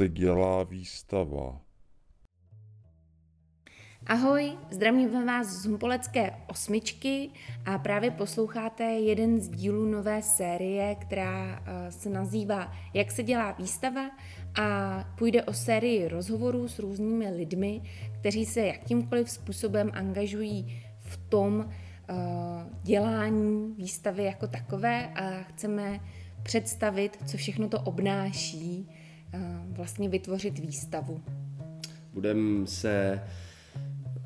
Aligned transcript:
Se 0.00 0.08
dělá 0.08 0.62
výstava? 0.62 1.60
Ahoj, 4.06 4.52
zdravím 4.70 5.26
vás 5.26 5.46
z 5.46 5.66
Humpolecké 5.66 6.36
osmičky 6.48 7.30
a 7.66 7.78
právě 7.78 8.10
posloucháte 8.10 8.84
jeden 8.84 9.40
z 9.40 9.48
dílů 9.48 9.86
nové 9.86 10.22
série, 10.22 10.94
která 10.94 11.62
eh, 11.66 11.92
se 11.92 12.10
nazývá 12.10 12.72
Jak 12.94 13.10
se 13.10 13.22
dělá 13.22 13.52
výstava 13.52 14.10
a 14.60 15.04
půjde 15.18 15.42
o 15.42 15.52
sérii 15.52 16.08
rozhovorů 16.08 16.68
s 16.68 16.78
různými 16.78 17.30
lidmi, 17.30 17.82
kteří 18.20 18.46
se 18.46 18.60
jakýmkoliv 18.60 19.30
způsobem 19.30 19.90
angažují 19.94 20.82
v 21.00 21.16
tom 21.16 21.68
eh, 21.68 22.14
dělání 22.82 23.74
výstavy 23.78 24.24
jako 24.24 24.46
takové 24.46 25.08
a 25.08 25.42
chceme 25.42 26.00
představit, 26.42 27.18
co 27.26 27.36
všechno 27.36 27.68
to 27.68 27.80
obnáší, 27.80 28.88
vlastně 29.72 30.08
vytvořit 30.08 30.58
výstavu. 30.58 31.20
Budeme 32.14 32.66
se 32.66 33.22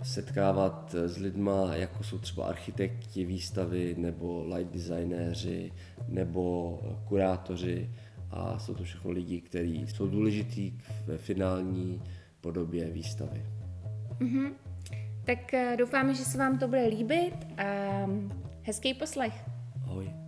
setkávat 0.02 0.95
s 0.95 1.18
lidma, 1.18 1.74
jako 1.74 2.04
jsou 2.04 2.18
třeba 2.18 2.46
architekti 2.46 3.24
výstavy, 3.24 3.95
nebo 3.98 4.45
light 4.54 4.72
designéři, 4.72 5.72
nebo 6.09 6.78
kurátoři 7.09 7.90
a 8.30 8.59
jsou 8.59 8.74
to 8.74 8.84
všechno 8.84 9.10
lidi, 9.10 9.40
kteří 9.40 9.86
jsou 9.86 10.06
důležitý 10.06 10.72
ve 11.06 11.18
finální 11.18 12.02
podobě 12.40 12.90
výstavy. 12.90 13.42
Mm-hmm. 14.18 14.52
Tak 15.24 15.54
eh, 15.54 15.76
doufáme, 15.76 16.14
že 16.14 16.24
se 16.24 16.38
vám 16.38 16.59
to 16.59 16.68
bude 16.68 16.86
líbit 16.86 17.34
a 17.59 17.64
hezký 18.62 18.95
poslech. 18.95 19.45
Ahoj. 19.84 20.23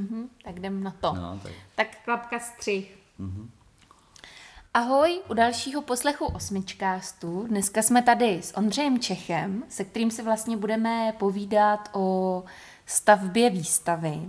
Mm-hmm, 0.00 0.28
tak 0.44 0.56
jdem 0.56 0.82
na 0.82 0.90
to. 0.90 1.14
No, 1.14 1.40
tak. 1.42 1.52
tak 1.74 1.86
klapka 2.04 2.38
střih. 2.38 2.98
Mm-hmm. 3.20 3.48
Ahoj, 4.74 5.20
u 5.28 5.34
dalšího 5.34 5.82
poslechu 5.82 6.24
osmičkástu. 6.24 7.46
Dneska 7.48 7.82
jsme 7.82 8.02
tady 8.02 8.42
s 8.42 8.56
Ondřejem 8.56 8.98
Čechem, 8.98 9.64
se 9.68 9.84
kterým 9.84 10.10
si 10.10 10.22
vlastně 10.22 10.56
budeme 10.56 11.12
povídat 11.18 11.88
o 11.92 12.44
stavbě 12.86 13.50
výstavy. 13.50 14.20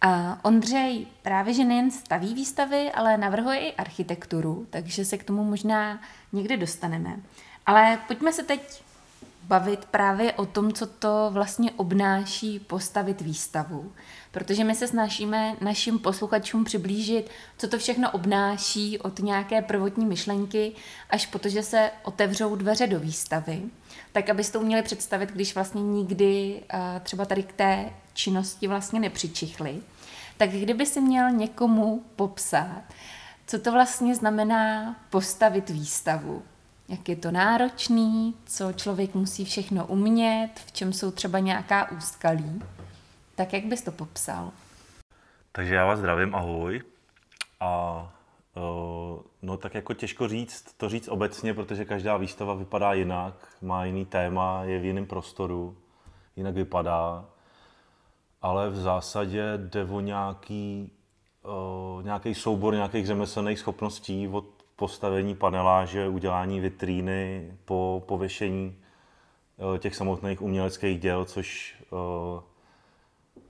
A 0.00 0.38
Ondřej 0.44 1.06
právě, 1.22 1.54
že 1.54 1.64
nejen 1.64 1.90
staví 1.90 2.34
výstavy, 2.34 2.92
ale 2.92 3.18
navrhuje 3.18 3.58
i 3.58 3.74
architekturu, 3.74 4.66
takže 4.70 5.04
se 5.04 5.18
k 5.18 5.24
tomu 5.24 5.44
možná 5.44 6.00
někdy 6.32 6.56
dostaneme. 6.56 7.16
Ale 7.66 7.98
pojďme 8.06 8.32
se 8.32 8.42
teď 8.42 8.82
bavit 9.48 9.84
právě 9.84 10.32
o 10.32 10.46
tom, 10.46 10.72
co 10.72 10.86
to 10.86 11.30
vlastně 11.32 11.70
obnáší 11.70 12.58
postavit 12.58 13.20
výstavu. 13.20 13.92
Protože 14.30 14.64
my 14.64 14.74
se 14.74 14.88
snažíme 14.88 15.56
našim 15.60 15.98
posluchačům 15.98 16.64
přiblížit, 16.64 17.30
co 17.58 17.68
to 17.68 17.78
všechno 17.78 18.10
obnáší 18.10 18.98
od 18.98 19.18
nějaké 19.18 19.62
prvotní 19.62 20.06
myšlenky 20.06 20.72
až 21.10 21.26
po 21.26 21.38
to, 21.38 21.48
že 21.48 21.62
se 21.62 21.90
otevřou 22.02 22.56
dveře 22.56 22.86
do 22.86 23.00
výstavy. 23.00 23.62
Tak 24.12 24.28
abyste 24.30 24.58
uměli 24.58 24.82
představit, 24.82 25.32
když 25.32 25.54
vlastně 25.54 25.82
nikdy 25.82 26.62
třeba 27.02 27.24
tady 27.24 27.42
k 27.42 27.52
té 27.52 27.90
činnosti 28.14 28.68
vlastně 28.68 29.00
nepřičichli. 29.00 29.80
Tak 30.36 30.50
kdyby 30.50 30.86
si 30.86 31.00
měl 31.00 31.30
někomu 31.30 32.04
popsat, 32.16 32.82
co 33.46 33.58
to 33.58 33.72
vlastně 33.72 34.14
znamená 34.14 34.96
postavit 35.10 35.70
výstavu, 35.70 36.42
jak 36.88 37.08
je 37.08 37.16
to 37.16 37.30
náročný, 37.30 38.34
co 38.46 38.72
člověk 38.72 39.14
musí 39.14 39.44
všechno 39.44 39.86
umět, 39.86 40.50
v 40.66 40.72
čem 40.72 40.92
jsou 40.92 41.10
třeba 41.10 41.38
nějaká 41.38 41.90
úskalí. 41.90 42.62
Tak 43.34 43.52
jak 43.52 43.64
bys 43.64 43.82
to 43.82 43.92
popsal? 43.92 44.50
Takže 45.52 45.74
já 45.74 45.86
vás 45.86 45.98
zdravím, 45.98 46.34
ahoj. 46.34 46.82
A 47.60 48.02
uh, 48.56 49.22
no 49.42 49.56
tak 49.56 49.74
jako 49.74 49.94
těžko 49.94 50.28
říct, 50.28 50.74
to 50.76 50.88
říct 50.88 51.08
obecně, 51.08 51.54
protože 51.54 51.84
každá 51.84 52.16
výstava 52.16 52.54
vypadá 52.54 52.92
jinak, 52.92 53.48
má 53.62 53.84
jiný 53.84 54.06
téma, 54.06 54.64
je 54.64 54.78
v 54.78 54.84
jiném 54.84 55.06
prostoru, 55.06 55.76
jinak 56.36 56.54
vypadá. 56.54 57.24
Ale 58.42 58.70
v 58.70 58.76
zásadě 58.76 59.52
jde 59.56 59.84
o 59.84 60.00
nějaký, 60.00 60.92
uh, 61.96 62.04
nějaký 62.04 62.34
soubor 62.34 62.74
nějakých 62.74 63.06
řemeslných 63.06 63.58
schopností 63.58 64.28
od 64.28 64.57
postavení 64.78 65.34
paneláže, 65.34 66.08
udělání 66.08 66.60
vitríny, 66.60 67.52
po 67.64 68.02
pověšení 68.06 68.76
uh, 69.56 69.78
těch 69.78 69.96
samotných 69.96 70.42
uměleckých 70.42 71.00
děl, 71.00 71.24
což 71.24 71.76
uh, 71.90 71.98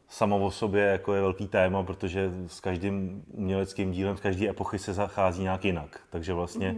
samo 0.08 0.38
o 0.38 0.50
sobě 0.50 0.84
jako 0.84 1.14
je 1.14 1.20
velký 1.20 1.48
téma, 1.48 1.82
protože 1.82 2.30
s 2.46 2.60
každým 2.60 3.24
uměleckým 3.32 3.92
dílem 3.92 4.16
z 4.16 4.20
každé 4.20 4.48
epochy 4.48 4.78
se 4.78 4.92
zachází 4.92 5.42
nějak 5.42 5.64
jinak. 5.64 6.00
Takže 6.10 6.32
vlastně 6.32 6.76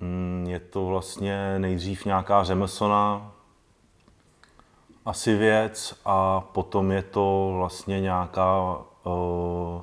mm. 0.00 0.44
je 0.48 0.60
to 0.60 0.86
vlastně 0.86 1.58
nejdřív 1.58 2.04
nějaká 2.04 2.44
řemeslná 2.44 3.32
asi 5.04 5.36
věc 5.36 6.00
a 6.04 6.40
potom 6.40 6.90
je 6.90 7.02
to 7.02 7.52
vlastně 7.54 8.00
nějaká 8.00 8.78
uh, 9.04 9.82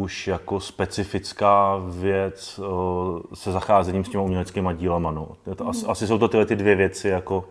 už 0.00 0.28
jako 0.28 0.60
specifická 0.60 1.76
věc 1.88 2.58
uh, 2.58 3.20
se 3.34 3.52
zacházením 3.52 4.04
s 4.04 4.08
těma 4.08 4.24
uměleckými 4.24 4.74
dílama. 4.74 5.10
No. 5.10 5.28
To, 5.56 5.64
mm. 5.64 5.70
asi, 5.70 5.86
asi 5.86 6.06
jsou 6.06 6.18
to 6.18 6.28
tyhle 6.28 6.46
ty 6.46 6.56
dvě 6.56 6.74
věci 6.74 7.08
jako 7.08 7.48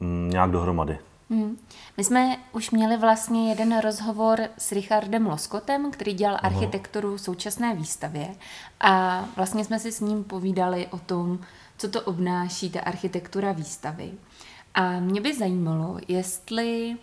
mm, 0.00 0.30
nějak 0.30 0.50
dohromady. 0.50 0.98
Hmm. 1.30 1.56
My 1.96 2.04
jsme 2.04 2.36
už 2.52 2.70
měli 2.70 2.96
vlastně 2.96 3.48
jeden 3.48 3.80
rozhovor 3.80 4.40
s 4.58 4.72
Richardem 4.72 5.26
Loskotem, 5.26 5.90
který 5.90 6.12
dělal 6.12 6.38
architekturu 6.42 7.18
současné 7.18 7.74
výstavě 7.74 8.34
a 8.80 9.24
vlastně 9.36 9.64
jsme 9.64 9.78
si 9.78 9.92
s 9.92 10.00
ním 10.00 10.24
povídali 10.24 10.86
o 10.90 10.98
tom, 10.98 11.38
co 11.78 11.88
to 11.88 12.00
obnáší 12.00 12.70
ta 12.70 12.80
architektura 12.80 13.52
výstavy. 13.52 14.10
A 14.74 15.00
mě 15.00 15.20
by 15.20 15.34
zajímalo, 15.34 15.98
jestli 16.08 16.96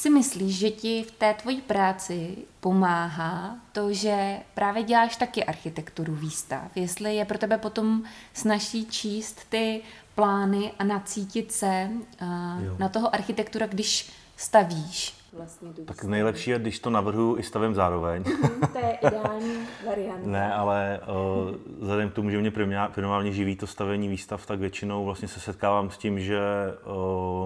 si 0.00 0.10
myslíš, 0.10 0.58
že 0.58 0.70
ti 0.70 1.02
v 1.02 1.10
té 1.10 1.34
tvojí 1.34 1.60
práci 1.60 2.36
pomáhá 2.60 3.56
to, 3.72 3.92
že 3.92 4.36
právě 4.54 4.82
děláš 4.82 5.16
taky 5.16 5.44
architekturu 5.44 6.14
výstav? 6.14 6.76
Jestli 6.76 7.16
je 7.16 7.24
pro 7.24 7.38
tebe 7.38 7.58
potom 7.58 8.02
snaží 8.34 8.86
číst 8.86 9.48
ty 9.48 9.82
plány 10.14 10.72
a 10.78 10.84
nacítit 10.84 11.52
se 11.52 11.88
uh, 12.22 12.78
na 12.78 12.88
toho 12.88 13.14
architektura, 13.14 13.66
když 13.66 14.12
stavíš. 14.36 15.14
Vlastně 15.32 15.70
tak 15.84 16.04
nejlepší 16.04 16.50
je, 16.50 16.58
když 16.58 16.78
to 16.78 16.90
navrhuji 16.90 17.40
i 17.40 17.42
stavím 17.42 17.74
zároveň. 17.74 18.24
Mm, 18.26 18.60
to 18.72 18.78
je 18.78 18.98
ideální 19.06 19.54
varianta. 19.86 20.28
ne, 20.28 20.54
ale 20.54 21.00
uh, 21.00 21.56
vzhledem 21.80 22.10
k 22.10 22.14
tomu, 22.14 22.30
že 22.30 22.38
mě 22.38 22.52
primárně 22.94 23.32
živí 23.32 23.56
to 23.56 23.66
stavení 23.66 24.08
výstav, 24.08 24.46
tak 24.46 24.58
většinou 24.58 25.04
vlastně 25.04 25.28
se 25.28 25.40
setkávám 25.40 25.90
s 25.90 25.98
tím, 25.98 26.20
že 26.20 26.40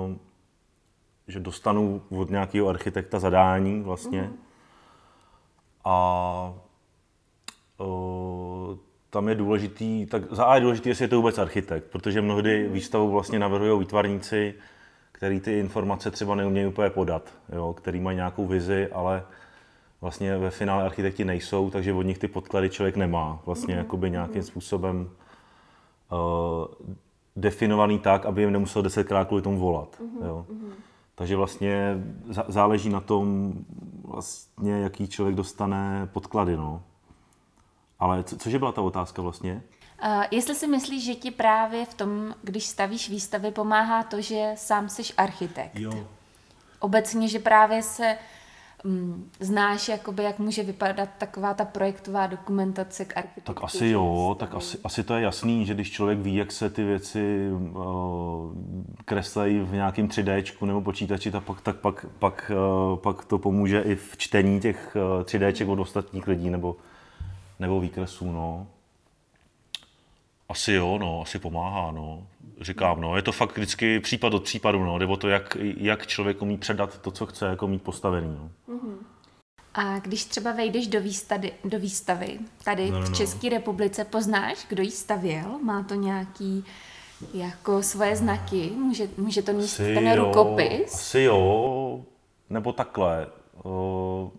uh, 0.07 0.17
že 1.29 1.41
dostanu 1.41 2.03
od 2.11 2.31
nějakého 2.31 2.69
architekta 2.69 3.19
zadání 3.19 3.83
vlastně. 3.83 4.23
Mm. 4.23 4.37
A 5.85 6.55
uh, 7.79 8.77
tam 9.11 9.29
je 9.29 9.35
důležitý, 9.35 10.07
tak 10.07 10.33
za 10.33 10.45
A 10.45 10.55
je 10.55 10.61
důležitý, 10.61 10.89
jestli 10.89 11.05
je 11.05 11.09
to 11.09 11.17
vůbec 11.17 11.39
architekt, 11.39 11.85
protože 11.85 12.23
mnohdy 12.23 12.69
výstavu 12.69 13.11
vlastně 13.11 13.39
navrhují 13.39 13.79
výtvarníci, 13.79 14.55
který 15.13 15.41
ty 15.41 15.59
informace 15.59 16.11
třeba 16.11 16.35
neumějí 16.35 16.67
úplně 16.67 16.91
podat, 16.91 17.33
jo, 17.53 17.73
který 17.73 18.01
mají 18.01 18.17
nějakou 18.17 18.47
vizi, 18.47 18.89
ale 18.93 19.23
vlastně 20.01 20.39
ve 20.39 20.51
finále 20.51 20.85
architekti 20.85 21.25
nejsou, 21.25 21.71
takže 21.71 21.93
od 21.93 22.03
nich 22.03 22.19
ty 22.19 22.29
podklady 22.29 22.71
člověk 22.71 22.97
nemá 22.97 23.43
vlastně 23.47 23.75
mm-hmm. 23.75 23.79
jakoby 23.79 24.11
nějakým 24.11 24.43
způsobem 24.43 25.11
uh, 26.13 26.19
definovaný 27.37 27.99
tak, 27.99 28.27
aby 28.27 28.43
jim 28.43 28.53
nemusel 28.53 28.83
desetkrát 28.83 29.29
kvůli 29.29 29.43
tomu 29.43 29.59
volat. 29.59 30.01
Mm-hmm. 30.01 30.27
Jo. 30.27 30.47
Mm-hmm. 30.51 30.73
Takže 31.15 31.37
vlastně 31.37 31.97
záleží 32.49 32.89
na 32.89 33.01
tom, 33.01 33.53
vlastně, 34.05 34.73
jaký 34.73 35.09
člověk 35.09 35.37
dostane 35.37 36.09
podklady. 36.13 36.57
No. 36.57 36.83
Ale 37.99 38.25
co, 38.25 38.37
cože 38.37 38.59
byla 38.59 38.73
ta 38.73 38.83
otázka 38.83 39.23
vlastně? 39.23 39.63
Uh, 40.05 40.25
jestli 40.31 40.55
si 40.55 40.67
myslíš, 40.67 41.05
že 41.05 41.15
ti 41.15 41.31
právě 41.31 41.87
v 41.87 41.95
tom, 41.95 42.35
když 42.43 42.67
stavíš 42.67 43.11
výstavy, 43.11 43.51
pomáhá 43.51 44.03
to, 44.03 44.21
že 44.21 44.53
sám 44.57 44.89
jsi 44.89 45.03
architekt. 45.17 45.77
Jo. 45.77 46.07
Obecně, 46.79 47.29
že 47.29 47.39
právě 47.39 47.83
se 47.83 48.19
um, 48.85 49.31
znáš, 49.41 49.89
jakoby, 49.89 50.23
jak 50.23 50.39
může 50.39 50.63
vypadat 50.63 51.09
taková 51.19 51.55
ta 51.55 51.65
projektová 51.65 52.27
dokumentace 52.27 53.05
k 53.05 53.17
architektuře. 53.17 53.55
Tak 53.55 53.65
asi 53.65 53.87
jo, 53.87 54.37
tak 54.39 54.55
asi, 54.55 54.79
asi 54.85 55.03
to 55.03 55.15
je 55.15 55.23
jasný, 55.23 55.67
že 55.67 55.75
když 55.75 55.91
člověk 55.91 56.19
ví, 56.19 56.35
jak 56.35 56.53
se 56.53 56.71
ty 56.71 56.85
věci 56.85 57.51
uh, 57.53 58.53
kreslejí 59.05 59.61
v 59.61 59.73
nějakém 59.73 60.09
3D 60.09 60.67
nebo 60.67 60.81
počítači, 60.81 61.31
tak 61.31 61.43
pak, 61.45 61.61
tak 61.61 61.77
pak, 61.77 62.07
pak, 62.19 62.53
uh, 62.91 62.99
pak 62.99 63.25
to 63.25 63.39
pomůže 63.39 63.81
i 63.81 63.97
v 63.97 64.17
čtení 64.17 64.61
těch 64.61 64.97
uh, 64.97 65.23
3D 65.23 65.73
od 65.73 65.79
ostatních 65.79 66.27
lidí 66.29 66.51
nebo 66.51 66.77
nebo 67.61 67.81
výkresů, 67.81 68.33
no. 68.33 68.67
Asi 70.49 70.73
jo, 70.73 70.99
no, 70.99 71.23
asi 71.23 71.39
pomáhá, 71.39 71.91
no. 71.91 72.27
Říkám, 72.61 73.01
no, 73.01 73.17
je 73.17 73.23
to 73.23 73.33
fakt 73.33 73.57
vždycky 73.57 74.01
případ 74.01 74.35
od 74.35 74.45
případu, 74.45 74.85
no, 74.85 74.99
nebo 74.99 75.17
to, 75.17 75.29
jak, 75.29 75.57
jak 75.61 76.07
člověk 76.07 76.43
umí 76.43 76.59
předat 76.59 76.99
to, 76.99 77.11
co 77.11 77.27
chce, 77.27 77.47
jako 77.47 77.67
mít 77.69 77.83
postavený, 77.83 78.37
no. 78.39 78.51
A 79.75 79.99
když 79.99 80.25
třeba 80.25 80.53
vejdeš 80.53 80.87
do, 80.87 81.01
výstavy, 81.01 81.53
do 81.65 81.79
výstavy 81.79 82.39
tady 82.65 82.91
No, 82.91 83.01
no, 83.01 83.07
v 83.07 83.09
no. 83.09 83.17
České 83.17 83.49
republice, 83.49 84.05
poznáš, 84.05 84.67
kdo 84.69 84.83
ji 84.83 84.91
stavěl? 84.91 85.59
Má 85.63 85.83
to 85.83 85.95
nějaký 85.95 86.65
jako 87.35 87.83
svoje 87.83 88.17
znaky? 88.17 88.71
Může, 88.77 89.09
může 89.17 89.43
to 89.43 89.53
mít 89.53 89.77
ten 89.77 90.15
rukopis? 90.15 90.95
Asi 90.95 91.21
jo, 91.21 92.05
nebo 92.51 92.73
takhle. 92.73 93.27
O, 93.63 94.33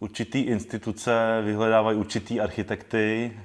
určitý 0.00 0.38
instituce 0.38 1.42
vyhledávají 1.44 1.98
určitý 1.98 2.40
architekty, 2.40 3.38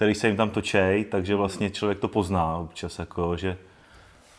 který 0.00 0.14
se 0.14 0.26
jim 0.26 0.36
tam 0.36 0.50
točej, 0.50 1.04
takže 1.04 1.34
vlastně 1.34 1.70
člověk 1.70 1.98
to 1.98 2.08
pozná 2.08 2.56
občas, 2.56 2.98
jako, 2.98 3.36
že, 3.36 3.56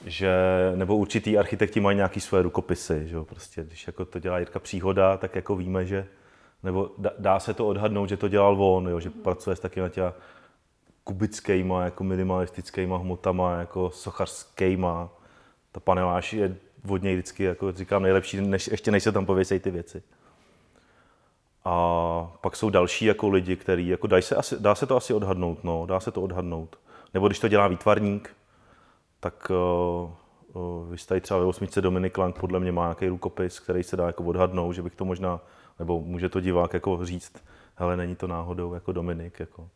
že, 0.06 0.34
nebo 0.76 0.98
určitý 0.98 1.38
architekti 1.38 1.80
mají 1.80 1.96
nějaký 1.96 2.20
své 2.20 2.42
rukopisy, 2.42 3.08
že 3.08 3.16
jo, 3.16 3.26
prostě, 3.26 3.64
když 3.64 3.88
jako 3.88 4.06
to 4.06 4.20
dělá 4.20 4.40
Jirka 4.40 4.60
Příhoda, 4.60 5.18
tak 5.18 5.36
jako 5.36 5.56
víme, 5.56 5.86
že, 5.86 6.08
nebo 6.64 6.92
dá, 6.98 7.10
dá 7.20 7.40
se 7.40 7.54
to 7.54 7.68
odhadnout, 7.68 8.10
že 8.10 8.18
to 8.18 8.28
dělal 8.28 8.64
on, 8.64 8.88
jo, 8.88 9.00
že 9.00 9.10
pracuje 9.10 9.56
s 9.56 9.62
na 9.76 9.90
těma 9.90 10.14
kubickýma, 11.04 11.84
jako 11.86 12.04
minimalistickýma 12.04 12.98
hmotama, 12.98 13.60
jako 13.60 13.92
sochařskýma. 13.92 15.10
Ta 15.72 15.80
paneláž 15.80 16.34
je 16.34 16.56
od 16.90 17.04
něj 17.04 17.16
vždycky, 17.16 17.44
jako 17.44 17.72
říkám, 17.72 18.04
nejlepší, 18.04 18.42
než, 18.42 18.68
ještě 18.68 18.92
než 18.92 19.04
se 19.04 19.12
tam 19.12 19.26
pověsejí 19.26 19.60
ty 19.60 19.72
věci. 19.72 20.04
A 21.66 22.32
pak 22.42 22.56
jsou 22.56 22.70
další 22.70 23.06
jako 23.06 23.30
lidi, 23.30 23.56
který, 23.56 23.88
jako 23.88 24.08
dá 24.08 24.22
se, 24.22 24.36
asi, 24.36 24.56
dá 24.60 24.76
se 24.76 24.86
to 24.86 24.98
asi 24.98 25.14
odhadnout, 25.14 25.64
no, 25.64 25.86
dá 25.86 26.00
se 26.00 26.12
to 26.12 26.22
odhadnout. 26.22 26.80
Nebo 27.14 27.28
když 27.28 27.40
to 27.40 27.48
dělá 27.48 27.68
výtvarník, 27.68 28.36
tak 29.20 29.52
uh, 29.52 30.12
uh, 30.62 30.92
vy 30.92 30.98
jste 30.98 31.20
třeba 31.20 31.40
ve 31.40 31.46
osmičce 31.46 31.82
Dominik 31.82 32.18
Lang 32.18 32.40
podle 32.40 32.60
mě 32.60 32.72
má 32.72 32.84
nějaký 32.84 33.08
rukopis, 33.08 33.60
který 33.60 33.84
se 33.84 33.98
dá 33.98 34.08
jako 34.08 34.24
odhadnout, 34.24 34.76
že 34.76 34.82
bych 34.82 34.96
to 34.96 35.06
možná, 35.06 35.40
nebo 35.80 36.02
může 36.02 36.30
to 36.30 36.40
divák 36.40 36.74
jako 36.74 37.06
říct, 37.06 37.44
hele, 37.76 37.98
není 37.98 38.16
to 38.16 38.28
náhodou 38.28 38.74
jako 38.74 38.92
Dominik, 38.92 39.40
jako. 39.40 39.70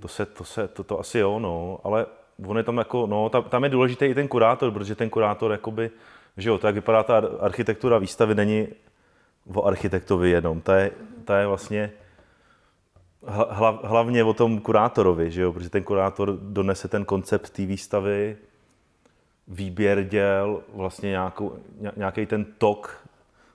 To 0.00 0.08
se, 0.08 0.26
to 0.26 0.44
se, 0.44 0.68
to, 0.68 0.84
to 0.84 1.00
asi 1.00 1.18
jo, 1.18 1.38
no, 1.38 1.78
ale 1.84 2.06
on 2.46 2.56
je 2.56 2.62
tam 2.62 2.78
jako, 2.78 3.06
no, 3.06 3.28
tam, 3.28 3.42
tam 3.44 3.64
je 3.64 3.70
důležitý 3.70 4.04
i 4.04 4.14
ten 4.14 4.28
kurátor, 4.28 4.70
protože 4.70 4.94
ten 4.94 5.10
kurátor, 5.10 5.52
jakoby, 5.52 5.90
že 6.36 6.48
jo, 6.48 6.58
to, 6.58 6.66
jak 6.66 6.74
vypadá 6.74 7.02
ta 7.02 7.16
ar- 7.16 7.28
architektura 7.40 7.98
výstavy, 7.98 8.34
není 8.34 8.68
o 9.54 9.64
architektovi 9.64 10.30
jenom, 10.30 10.60
ta 10.60 10.76
je, 10.76 10.90
ta 11.24 11.38
je 11.38 11.46
vlastně 11.46 11.92
hla, 13.26 13.58
hla- 13.58 13.80
hlavně 13.82 14.24
o 14.24 14.34
tom 14.34 14.60
kurátorovi, 14.60 15.30
že 15.30 15.42
jo, 15.42 15.52
protože 15.52 15.70
ten 15.70 15.82
kurátor 15.82 16.38
donese 16.42 16.88
ten 16.88 17.04
koncept 17.04 17.50
té 17.50 17.66
výstavy, 17.66 18.36
výběr 19.48 20.04
děl, 20.04 20.62
vlastně 20.74 21.18
nějaký 21.96 22.26
ten 22.26 22.46
tok 22.58 23.06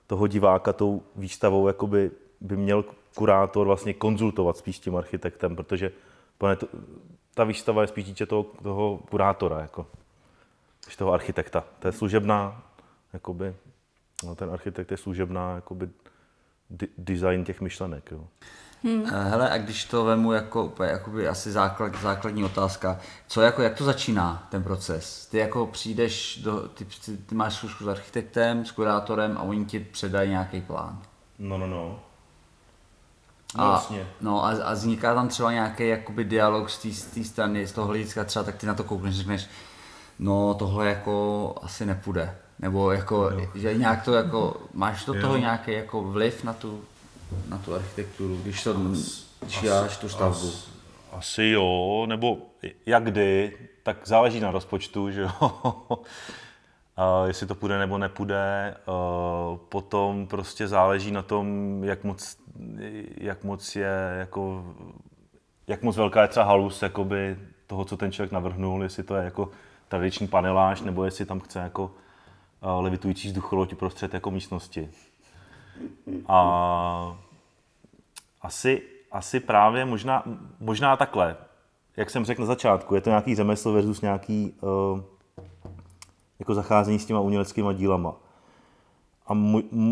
toho 0.06 0.26
diváka 0.26 0.72
tou 0.72 1.02
výstavou 1.16 1.68
jakoby 1.68 2.10
by 2.40 2.56
měl 2.56 2.84
kurátor 3.14 3.66
vlastně 3.66 3.94
konzultovat 3.94 4.56
spíš 4.56 4.76
s 4.76 4.80
tím 4.80 4.96
architektem, 4.96 5.56
protože 5.56 5.92
pane, 6.38 6.56
to, 6.56 6.66
ta 7.34 7.44
výstava 7.44 7.82
je 7.82 7.88
spíš 7.88 8.04
dítě 8.04 8.26
toho, 8.26 8.46
toho 8.62 9.00
kurátora, 9.10 9.60
jako, 9.60 9.86
toho 10.98 11.12
architekta. 11.12 11.64
To 11.78 11.88
je 11.88 11.92
služebná, 11.92 12.62
jakoby, 13.12 13.54
ten 14.34 14.50
architekt 14.50 14.90
je 14.90 14.96
služebná 14.96 15.54
jakoby, 15.54 15.88
di- 16.70 16.88
design 16.98 17.44
těch 17.44 17.60
myšlenek. 17.60 18.10
Jo. 18.10 18.26
Hmm. 18.84 19.04
Hele, 19.06 19.50
a 19.50 19.58
když 19.58 19.84
to 19.84 20.04
vemu 20.04 20.32
jako 20.32 20.64
úplně 20.64 20.90
jakoby 20.90 21.28
asi 21.28 21.52
základ, 21.52 22.00
základní 22.02 22.44
otázka, 22.44 22.98
co 23.26 23.40
jako, 23.40 23.62
jak 23.62 23.78
to 23.78 23.84
začíná 23.84 24.46
ten 24.50 24.62
proces? 24.62 25.26
Ty 25.26 25.38
jako 25.38 25.66
přijdeš, 25.66 26.38
do, 26.42 26.68
ty, 26.68 26.84
ty, 26.84 27.16
ty 27.16 27.34
máš 27.34 27.54
zkušku 27.54 27.84
s 27.84 27.88
architektem, 27.88 28.64
s 28.64 28.70
kurátorem 28.70 29.38
a 29.38 29.42
oni 29.42 29.64
ti 29.64 29.80
předají 29.80 30.30
nějaký 30.30 30.60
plán. 30.60 31.02
No, 31.38 31.58
no, 31.58 31.66
no. 31.66 32.00
No, 33.56 33.64
A, 33.64 33.86
no 34.20 34.44
a, 34.44 34.50
a 34.50 34.72
vzniká 34.72 35.14
tam 35.14 35.28
třeba 35.28 35.52
nějaký 35.52 35.88
jakoby 35.88 36.24
dialog 36.24 36.70
z 36.70 36.78
té 36.78 36.90
z 36.90 37.04
té 37.04 37.24
strany, 37.24 37.66
z 37.66 37.72
toho 37.72 37.86
hlediska 37.86 38.24
třeba, 38.24 38.42
tak 38.42 38.56
ty 38.56 38.66
na 38.66 38.74
to 38.74 38.84
koukneš, 38.84 39.16
řekneš, 39.16 39.48
no 40.18 40.54
tohle 40.54 40.88
jako 40.88 41.54
asi 41.62 41.86
nepůjde. 41.86 42.36
Nebo 42.58 42.90
jako, 42.92 43.16
Jo. 43.16 43.48
že 43.54 43.74
nějak 43.74 44.04
to 44.04 44.12
jako, 44.14 44.56
máš 44.74 45.04
do 45.04 45.14
Jo. 45.14 45.20
toho 45.20 45.36
nějaký 45.36 45.72
jako 45.72 46.02
vliv 46.02 46.44
na 46.44 46.52
tu, 46.52 46.80
na 47.48 47.58
tu 47.58 47.74
architekturu, 47.74 48.36
když 48.42 48.64
to, 48.64 48.74
když 48.74 49.60
děláš 49.60 49.96
tu 49.96 50.08
stavbu. 50.08 50.48
As, 50.48 50.68
asi 51.12 51.44
jo, 51.44 52.04
nebo 52.08 52.38
jak 52.86 53.04
kdy, 53.04 53.56
tak 53.82 53.96
záleží 54.04 54.40
na 54.40 54.50
rozpočtu, 54.50 55.10
že 55.10 55.20
jo. 55.20 55.30
A 56.96 57.26
jestli 57.26 57.46
to 57.46 57.54
půjde 57.54 57.78
nebo 57.78 57.98
nepůjde. 57.98 58.74
A 58.86 58.92
Potom 59.68 60.26
prostě 60.26 60.68
záleží 60.68 61.10
na 61.10 61.22
tom, 61.22 61.78
jak 61.84 62.04
moc, 62.04 62.36
jak 63.18 63.44
moc 63.44 63.76
je 63.76 64.14
jako, 64.18 64.64
jak 65.66 65.82
moc 65.82 65.96
velká 65.96 66.22
je 66.22 66.28
třeba 66.28 66.46
halus 66.46 66.82
jakoby, 66.82 67.36
toho, 67.66 67.84
co 67.84 67.96
ten 67.96 68.12
člověk 68.12 68.32
navrhnul, 68.32 68.82
jestli 68.82 69.02
to 69.02 69.14
je 69.16 69.24
jako 69.24 69.50
tradiční 69.88 70.28
paneláž, 70.28 70.80
nebo 70.80 71.04
jestli 71.04 71.24
tam 71.24 71.40
chce 71.40 71.58
jako 71.58 71.90
levitující 72.64 73.28
vzducholoď 73.28 73.72
uprostřed 73.72 74.14
jako 74.14 74.30
místnosti. 74.30 74.90
A 76.26 77.18
asi, 78.42 78.82
asi 79.12 79.40
právě 79.40 79.84
možná, 79.84 80.22
možná 80.60 80.96
takhle, 80.96 81.36
jak 81.96 82.10
jsem 82.10 82.24
řekl 82.24 82.42
na 82.42 82.46
začátku, 82.46 82.94
je 82.94 83.00
to 83.00 83.10
nějaký 83.10 83.34
řemeslo 83.34 83.72
versus 83.72 84.00
nějaký 84.00 84.54
uh, 84.60 85.00
jako 86.38 86.54
zacházení 86.54 86.98
s 86.98 87.06
těma 87.06 87.20
uměleckýma 87.20 87.72
dílama. 87.72 88.16
A 89.26 89.34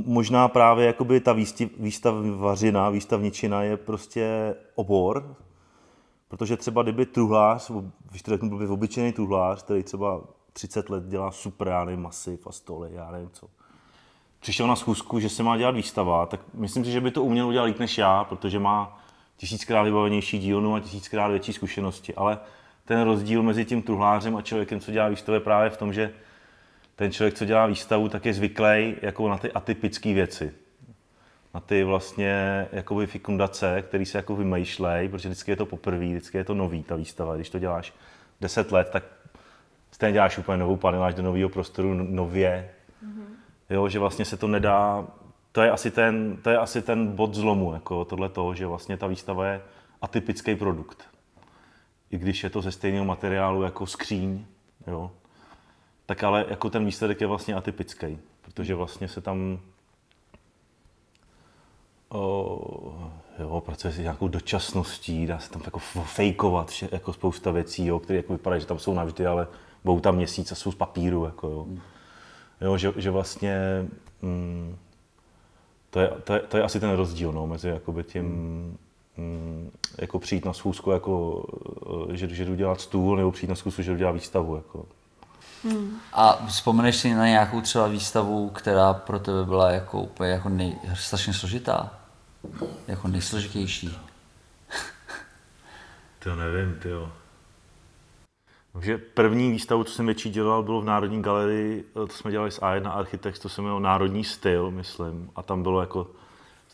možná 0.06 0.48
právě 0.48 0.86
jakoby 0.86 1.20
ta 1.20 1.32
výsti, 1.32 1.70
výstavařina, 1.78 2.90
výstavničina 2.90 3.62
je 3.62 3.76
prostě 3.76 4.54
obor, 4.74 5.36
protože 6.28 6.56
třeba 6.56 6.82
kdyby 6.82 7.06
truhlář, 7.06 7.70
když 8.10 8.22
to 8.22 8.30
řeknu 8.30 8.48
blbě, 8.48 8.69
obyčejný 8.69 9.12
truhlář, 9.12 9.62
který 9.62 9.82
třeba 9.82 10.20
30 10.52 10.90
let 10.90 11.04
dělá 11.04 11.31
super, 11.31 11.69
já 11.69 11.84
nevím, 11.84 12.02
masiv 12.02 12.46
a 12.46 12.52
stoly, 12.52 12.90
já 12.93 13.10
nevím 13.10 13.31
co, 13.32 13.49
přišel 14.40 14.66
na 14.66 14.76
schůzku, 14.76 15.20
že 15.20 15.28
se 15.28 15.43
má 15.43 15.56
dělat 15.56 15.74
výstava, 15.74 16.27
tak 16.27 16.41
myslím 16.55 16.84
si, 16.84 16.91
že 16.91 17.00
by 17.00 17.10
to 17.10 17.22
uměl 17.22 17.48
udělat 17.48 17.65
líp 17.65 17.79
než 17.79 17.98
já, 17.98 18.24
protože 18.24 18.58
má 18.58 19.03
tisíckrát 19.36 19.84
vybavenější 19.84 20.38
dílnu 20.38 20.74
a 20.74 20.81
tisíckrát 20.81 21.31
větší 21.31 21.53
zkušenosti. 21.53 22.15
Ale 22.15 22.38
ten 22.84 23.00
rozdíl 23.00 23.43
mezi 23.43 23.65
tím 23.65 23.82
truhlářem 23.82 24.36
a 24.36 24.43
člověkem, 24.43 24.81
co 24.81 24.93
dělá 24.93 25.08
výstavu, 25.08 25.34
je 25.34 25.41
právě 25.41 25.70
v 25.70 25.77
tom, 25.77 25.93
že 25.93 26.12
ten 26.96 27.12
člověk, 27.12 27.34
co 27.34 27.44
dělá 27.44 27.67
výstavu, 27.67 28.08
tak 28.08 28.27
je 28.27 28.34
zvyklý 28.34 28.96
jako 29.03 29.29
na 29.29 29.38
ty 29.38 29.53
atypické 29.53 30.15
věci. 30.15 30.55
Na 31.55 31.60
ty 31.60 31.84
vlastně 31.84 32.67
jakoby 32.72 33.06
fikundace, 33.06 33.82
které 33.82 34.06
se 34.06 34.19
jako 34.19 34.36
vymýšlej, 34.36 35.08
protože 35.08 35.29
vždycky 35.29 35.50
je 35.50 35.56
to 35.56 35.67
poprvé, 35.67 36.06
vždycky 36.06 36.38
je 36.38 36.44
to 36.44 36.55
nový, 36.55 36.82
ta 36.82 36.96
výstava. 36.96 37.36
Když 37.36 37.50
to 37.50 37.58
děláš 37.58 37.94
10 38.41 38.72
let, 38.72 38.88
tak 38.93 39.05
stejně 39.93 40.13
děláš 40.13 40.39
úplně 40.39 40.58
novou 40.58 40.77
paneláž 40.77 41.15
do 41.15 41.22
nového 41.22 41.49
prostoru 41.49 41.94
no- 41.94 42.05
nově. 42.05 42.70
Jo, 43.70 43.89
že 43.89 43.99
vlastně 43.99 44.25
se 44.25 44.37
to 44.37 44.49
nedá, 44.49 45.06
to 45.53 45.63
je 45.63 45.70
asi 45.70 45.91
ten, 45.91 46.37
to 46.43 46.51
je 46.51 46.58
asi 46.58 46.82
ten 46.82 47.17
bod 47.17 47.34
zlomu, 47.34 47.72
jako 47.72 48.05
tohle 48.05 48.29
toho, 48.29 48.55
že 48.55 48.67
vlastně 48.67 48.96
ta 48.96 49.06
výstava 49.06 49.46
je 49.46 49.61
atypický 50.03 50.56
produkt. 50.56 51.03
I 52.11 52.19
když 52.19 52.44
je 52.44 52.51
to 52.51 52.63
ze 52.63 52.72
stejného 52.72 53.05
materiálu 53.05 53.63
jako 53.63 53.87
skříň, 53.87 54.44
jo, 54.87 55.11
tak 56.06 56.25
ale 56.25 56.46
jako 56.49 56.70
ten 56.70 56.84
výsledek 56.84 57.20
je 57.20 57.27
vlastně 57.27 57.55
atypický, 57.55 58.19
protože 58.43 58.75
vlastně 58.75 59.08
se 59.08 59.20
tam 59.20 59.58
o, 62.08 63.11
jo, 63.39 63.61
pracuje 63.61 63.93
s 63.93 63.99
nějakou 63.99 64.29
dočasností, 64.29 65.27
dá 65.27 65.39
se 65.39 65.51
tam 65.51 65.63
jako 65.65 65.79
fejkovat 65.79 66.69
vše, 66.69 66.89
jako 66.93 67.13
spousta 67.13 67.51
věcí, 67.51 67.87
jo, 67.87 67.99
které 67.99 68.17
jako 68.17 68.32
vypadají, 68.32 68.61
že 68.61 68.67
tam 68.67 68.79
jsou 68.79 68.94
navždy, 68.94 69.27
ale 69.27 69.46
budou 69.84 70.01
tam 70.01 70.17
měsíc 70.17 70.53
a 70.53 70.55
jsou 70.55 70.72
z 70.72 70.74
papíru. 70.74 71.24
Jako, 71.24 71.48
jo. 71.48 71.67
Jo, 72.60 72.77
že, 72.77 72.93
že 72.96 73.10
vlastně 73.10 73.56
mm, 74.22 74.77
to, 75.91 76.01
je, 76.01 76.08
to, 76.24 76.34
je, 76.34 76.41
to 76.41 76.56
je 76.56 76.62
asi 76.62 76.81
ten 76.81 76.91
rozdíl 76.91 77.32
no, 77.32 77.46
mezi 77.46 77.69
jakoby 77.69 78.05
tím, 78.05 78.24
mm, 79.17 79.70
jako 79.98 80.19
přijít 80.19 80.44
na 80.44 80.53
schůzku, 80.53 80.91
jako, 80.91 81.44
eh, 82.10 82.17
že, 82.17 82.29
že 82.29 82.44
jdu 82.44 82.55
dělat 82.55 82.81
stůl, 82.81 83.17
nebo 83.17 83.32
přijít 83.32 83.48
na 83.48 83.55
schůzku, 83.55 83.82
že 83.82 83.91
jdu 83.91 83.96
dělat 83.96 84.12
výstavu. 84.12 84.56
Jako. 84.56 84.86
A 86.12 86.46
vzpomeneš 86.46 86.96
si 86.96 87.15
na 87.15 87.27
nějakou 87.27 87.60
třeba 87.60 87.86
výstavu, 87.86 88.48
která 88.48 88.94
pro 88.94 89.19
tebe 89.19 89.44
byla 89.44 89.70
jako 89.70 90.01
úplně 90.01 90.31
jako 90.31 90.48
nej, 90.48 90.77
strašně 90.94 91.34
složitá? 91.34 91.98
Jako 92.89 93.08
nejsložitější? 93.08 93.98
To 96.19 96.36
nevím, 96.36 96.79
ty 96.82 96.89
jo. 96.89 97.12
Takže 98.72 98.98
první 98.98 99.50
výstavu, 99.50 99.84
co 99.84 99.93
jsem 99.93 100.06
větší 100.06 100.31
dělal, 100.31 100.62
bylo 100.62 100.81
v 100.81 100.84
Národní 100.84 101.22
galerii, 101.22 101.84
eh, 101.91 102.06
to 102.06 102.08
jsme 102.08 102.31
dělali 102.31 102.50
s 102.50 102.62
A1 102.62 102.91
Architects, 102.91 103.43
to 103.43 103.48
se 103.48 103.60
jmenovalo 103.60 103.81
Národní 103.81 104.24
styl, 104.24 104.70
myslím. 104.70 105.31
A 105.36 105.43
tam 105.43 105.62
bylo 105.62 105.81
jako, 105.81 106.10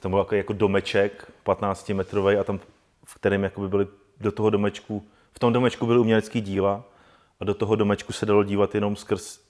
tam 0.01 0.11
bylo 0.11 0.21
jako, 0.21 0.35
jako 0.35 0.53
domeček, 0.53 1.33
15 1.43 1.95
metrový 1.95 2.37
a 2.37 2.45
tam, 2.45 2.61
v 3.05 3.15
kterém 3.15 3.43
jakoby 3.43 3.69
byly 3.69 3.87
do 4.21 4.33
toho 4.33 4.51
domečku 4.51 5.07
v 5.39 5.39
tom 5.39 5.53
domečku 5.53 5.87
byly 5.87 5.99
umělecký 5.99 6.41
díla 6.41 6.85
a 7.41 7.45
do 7.45 7.55
toho 7.55 7.77
domečku 7.77 8.13
se 8.13 8.27
dalo 8.27 8.45
dívat 8.45 8.75
jenom 8.75 8.97
skrz 8.97 9.41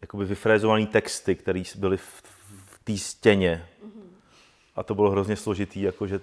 jakoby 0.00 0.24
vyfrézované 0.24 0.86
texty, 0.86 1.34
které 1.34 1.62
byly 1.76 1.96
v, 1.96 2.22
v 2.66 2.84
té 2.84 2.96
stěně. 2.96 3.68
A 4.76 4.82
to 4.82 4.94
bylo 4.94 5.10
hrozně 5.10 5.36
složitý, 5.36 5.82
jakože 5.82 6.20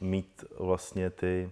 mít 0.00 0.44
vlastně 0.58 1.10
ty, 1.10 1.50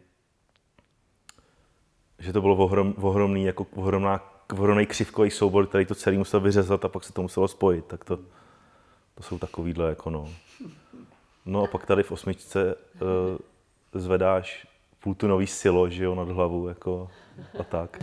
že 2.23 2.33
to 2.33 2.41
bylo 2.41 2.57
ohrom, 2.57 2.95
ohromný, 3.01 3.45
jako 3.45 3.67
ohromná, 3.75 4.21
ohromný 4.59 4.87
křivkový 4.87 5.31
soubor, 5.31 5.67
který 5.67 5.87
to 5.87 5.95
celý 5.95 6.19
musel 6.19 6.41
vyřezat 6.41 6.85
a 6.85 6.89
pak 6.89 7.05
se 7.05 7.13
to 7.13 7.23
muselo 7.23 7.49
spojit. 7.49 7.85
Tak 7.85 8.05
to, 8.05 8.17
to 9.15 9.23
jsou 9.23 9.39
takovýhle 9.39 9.89
jako 9.89 10.11
no. 10.11 10.29
No 11.47 11.63
a 11.63 11.67
pak 11.67 11.87
tady 11.87 12.03
v 12.03 12.13
osmičce 12.13 12.75
uh, 12.75 14.01
zvedáš 14.01 14.67
půltunový 15.01 15.47
silo, 15.47 15.89
že 15.89 16.05
jo, 16.05 16.15
nad 16.15 16.29
hlavu, 16.29 16.69
jako 16.69 17.11
a 17.59 17.63
tak. 17.63 18.03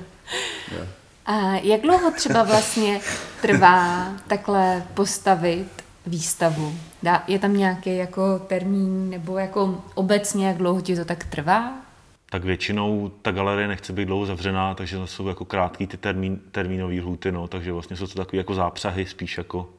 A 1.25 1.55
jak 1.55 1.81
dlouho 1.81 2.11
třeba 2.11 2.43
vlastně 2.43 3.01
trvá 3.41 4.07
takhle 4.27 4.83
postavit 4.93 5.83
výstavu? 6.05 6.73
Dá, 7.03 7.23
je 7.27 7.39
tam 7.39 7.57
nějaký 7.57 7.97
jako 7.97 8.39
termín 8.39 9.09
nebo 9.09 9.37
jako 9.37 9.83
obecně, 9.95 10.47
jak 10.47 10.57
dlouho 10.57 10.81
ti 10.81 10.95
to 10.95 11.05
tak 11.05 11.23
trvá? 11.23 11.88
Tak 12.31 12.43
většinou 12.43 13.11
ta 13.21 13.31
galerie 13.31 13.67
nechce 13.67 13.93
být 13.93 14.05
dlouho 14.05 14.25
zavřená, 14.25 14.75
takže 14.75 14.97
to 14.97 15.07
jsou 15.07 15.27
jako 15.27 15.45
krátký 15.45 15.87
ty 15.87 15.97
termín, 15.97 16.41
termínové 16.51 16.93
lhuty, 17.01 17.31
no, 17.31 17.47
takže 17.47 17.71
vlastně 17.71 17.95
jsou 17.97 18.07
to 18.07 18.13
takové 18.15 18.37
jako 18.37 18.53
zápřahy, 18.53 19.05
spíš 19.05 19.37
jako 19.37 19.69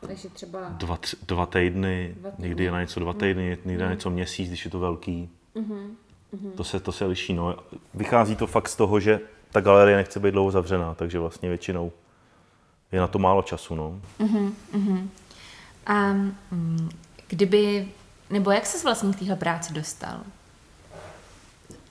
Takže 0.00 0.28
třeba... 0.28 0.58
dva, 0.68 0.96
tři, 0.96 1.16
dva 1.26 1.46
týdny, 1.46 2.14
Dva 2.20 2.30
týdny. 2.30 2.48
někdy 2.48 2.64
je 2.64 2.70
na 2.70 2.80
něco 2.80 3.00
dva 3.00 3.12
týdny, 3.12 3.58
někdy 3.64 3.82
na 3.84 3.90
něco 3.90 4.10
měsíc, 4.10 4.48
když 4.48 4.64
je 4.64 4.70
to 4.70 4.78
velký. 4.78 5.30
To, 6.56 6.64
se, 6.64 6.80
to 6.80 6.92
se 6.92 7.04
liší. 7.06 7.34
No. 7.34 7.56
Vychází 7.94 8.36
to 8.36 8.46
fakt 8.46 8.68
z 8.68 8.76
toho, 8.76 9.00
že 9.00 9.20
ta 9.52 9.60
galerie 9.60 9.96
nechce 9.96 10.20
být 10.20 10.30
dlouho 10.30 10.50
zavřená, 10.50 10.94
takže 10.94 11.18
vlastně 11.18 11.48
většinou 11.48 11.92
je 12.92 13.00
na 13.00 13.06
to 13.06 13.18
málo 13.18 13.42
času. 13.42 13.74
No. 13.74 14.00
A 15.86 16.12
mm, 16.12 16.88
kdyby, 17.28 17.88
nebo 18.30 18.50
jak 18.50 18.66
ses 18.66 18.84
vlastně 18.84 19.12
k 19.12 19.18
téhle 19.18 19.36
práci 19.36 19.74
dostal? 19.74 20.20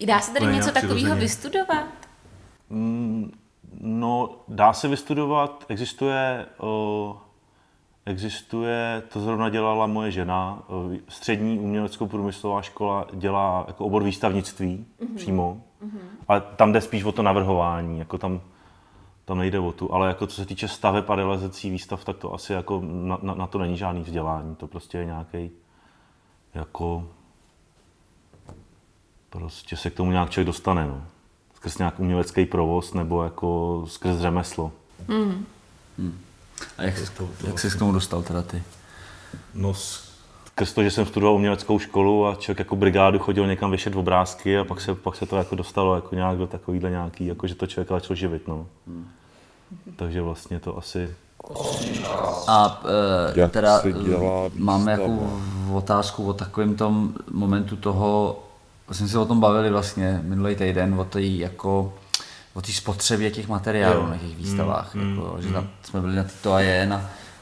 Dá 0.06 0.20
se 0.20 0.34
tady 0.34 0.46
něco 0.46 0.72
takového 0.72 1.16
vystudovat? 1.16 1.86
No, 3.82 4.30
dá 4.48 4.74
se 4.74 4.88
vystudovat, 4.88 5.66
existuje, 5.70 6.46
uh, 6.62 7.16
existuje, 8.06 9.04
to 9.14 9.20
zrovna 9.20 9.50
dělala 9.50 9.88
moje 9.88 10.12
žena, 10.12 10.64
uh, 10.68 10.96
střední 11.08 11.60
uměleckou 11.60 12.08
průmyslová 12.08 12.62
škola 12.62 13.06
dělá 13.14 13.66
jako 13.68 13.86
obor 13.86 14.04
výstavnictví 14.04 14.86
mm-hmm. 15.00 15.16
přímo, 15.16 15.62
mm-hmm. 15.86 16.00
ale 16.28 16.42
tam 16.56 16.72
jde 16.72 16.82
spíš 16.82 17.04
o 17.04 17.12
to 17.12 17.24
navrhování, 17.24 18.00
jako 18.00 18.18
tam, 18.18 18.42
tam 19.26 19.38
nejde 19.38 19.60
o 19.60 19.72
tu, 19.72 19.94
ale 19.94 20.08
jako 20.08 20.28
co 20.28 20.36
se 20.36 20.46
týče 20.46 20.68
staveb 20.68 21.10
a 21.10 21.16
realizací 21.16 21.70
výstav, 21.70 22.06
tak 22.06 22.18
to 22.18 22.34
asi 22.34 22.54
jako 22.54 22.82
na, 22.86 23.20
na, 23.22 23.34
na 23.34 23.48
to 23.48 23.58
není 23.58 23.78
žádný 23.78 24.02
vzdělání, 24.02 24.56
to 24.56 24.68
prostě 24.68 24.98
je 24.98 25.06
nějaký 25.06 25.52
jako 26.54 27.08
prostě 29.30 29.78
se 29.78 29.90
k 29.90 29.94
tomu 29.94 30.12
nějak 30.12 30.30
člověk 30.30 30.48
dostane, 30.48 30.86
no. 30.86 31.04
Skrz 31.56 31.78
nějak 31.78 32.00
umělecký 32.00 32.46
provoz 32.46 32.94
nebo 32.94 33.24
jako 33.24 33.84
skrz 33.88 34.18
řemeslo. 34.18 34.72
A 36.78 36.84
jak, 36.84 36.98
jsi, 36.98 37.12
jak 37.48 37.60
jsi 37.60 37.70
k 37.70 37.80
tomu 37.80 37.92
dostal 37.92 38.24
teda 38.24 38.42
ty? 38.42 38.64
No 39.54 39.74
skrz 40.46 40.74
to, 40.74 40.84
že 40.84 40.92
jsem 40.92 41.06
studoval 41.06 41.36
uměleckou 41.36 41.80
školu 41.80 42.28
a 42.28 42.36
člověk 42.36 42.60
jako 42.60 42.76
brigádu 42.76 43.20
chodil 43.20 43.48
někam 43.48 43.70
věšet 43.70 43.96
obrázky 43.96 44.58
a 44.58 44.64
pak 44.64 44.82
se, 44.82 44.96
pak 44.96 45.16
se 45.16 45.26
to 45.26 45.38
jako 45.38 45.56
dostalo 45.56 45.96
jako 45.96 46.16
nějak 46.16 46.38
do 46.38 46.48
takovýhle 46.48 46.90
nějaký, 46.90 47.26
jako 47.26 47.48
že 47.48 47.56
to 47.56 47.68
člověk 47.68 47.90
začal 47.90 48.16
živit, 48.16 48.48
no. 48.48 48.68
Takže 49.96 50.22
vlastně 50.22 50.60
to 50.60 50.78
asi 50.78 51.16
A 52.48 52.82
e, 53.36 53.48
teda 53.48 53.82
máme 54.56 54.92
jako 54.92 55.40
otázku 55.74 56.28
o 56.28 56.34
takovém 56.34 56.76
tom 56.76 57.14
momentu 57.32 57.76
toho, 57.76 58.40
jsme 58.94 59.08
se 59.08 59.20
o 59.20 59.26
tom 59.26 59.40
bavili 59.40 59.70
vlastně 59.70 60.22
minulý 60.24 60.56
týden, 60.56 61.00
o 61.00 61.06
té 61.06 61.22
jako 61.22 61.94
o 62.54 62.62
té 62.62 62.72
spotřebě 62.72 63.32
těch 63.32 63.48
materiálů 63.48 64.02
Jo. 64.02 64.08
na 64.08 64.18
těch 64.18 64.36
výstavách, 64.38 64.96
jako, 64.96 65.38
že 65.42 65.54
tam 65.54 65.70
jsme 65.84 66.02
byli 66.02 66.16
na 66.16 66.26
to 66.44 66.54
a 66.54 66.60
jen 66.60 66.94
a, 66.94 66.98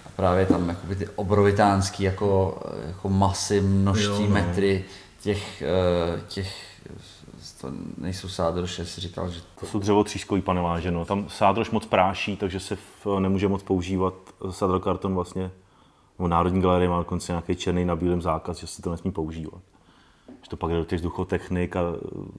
a 0.05 0.09
právě 0.15 0.45
tam 0.45 0.69
jakoby 0.69 0.95
ty 0.95 1.07
obrovitánský 1.15 2.03
jako, 2.03 2.61
jako 2.87 3.09
masy, 3.09 3.61
množství 3.61 4.23
Jo, 4.23 4.29
no. 4.29 4.33
metry 4.33 4.85
těch, 5.21 5.61
eh, 5.61 6.21
těch 6.27 6.75
to 7.61 7.71
nejsou 7.97 8.27
sádroše, 8.27 8.85
si 8.85 9.01
říkal, 9.01 9.29
že 9.29 9.39
To 9.59 9.65
jsou 9.65 9.79
dřevotřískový 9.79 10.41
paneláže, 10.41 10.91
no. 10.91 11.05
Tam 11.05 11.25
sádrož 11.29 11.71
moc 11.71 11.85
práší, 11.85 12.37
takže 12.37 12.59
se 12.59 12.75
v, 12.75 13.19
nemůže 13.19 13.47
moc 13.47 13.63
používat 13.63 14.13
sádrokarton 14.49 15.15
vlastně. 15.15 15.51
Nebo 16.19 16.27
Národní 16.27 16.61
galerie 16.61 16.89
má 16.89 16.97
dokonce 16.97 17.31
nějaký 17.31 17.55
černý 17.55 17.85
na 17.85 17.95
bílém 17.95 18.21
zákaz, 18.21 18.57
že 18.57 18.67
se 18.67 18.81
to 18.81 18.91
nesmí 18.91 19.11
používat. 19.11 19.61
Že 20.45 20.49
to 20.49 20.57
pak 20.57 20.71
jde 20.71 20.77
do 20.77 20.85
těch 20.85 20.99
vzduchotechnik 20.99 21.75
a 21.75 21.81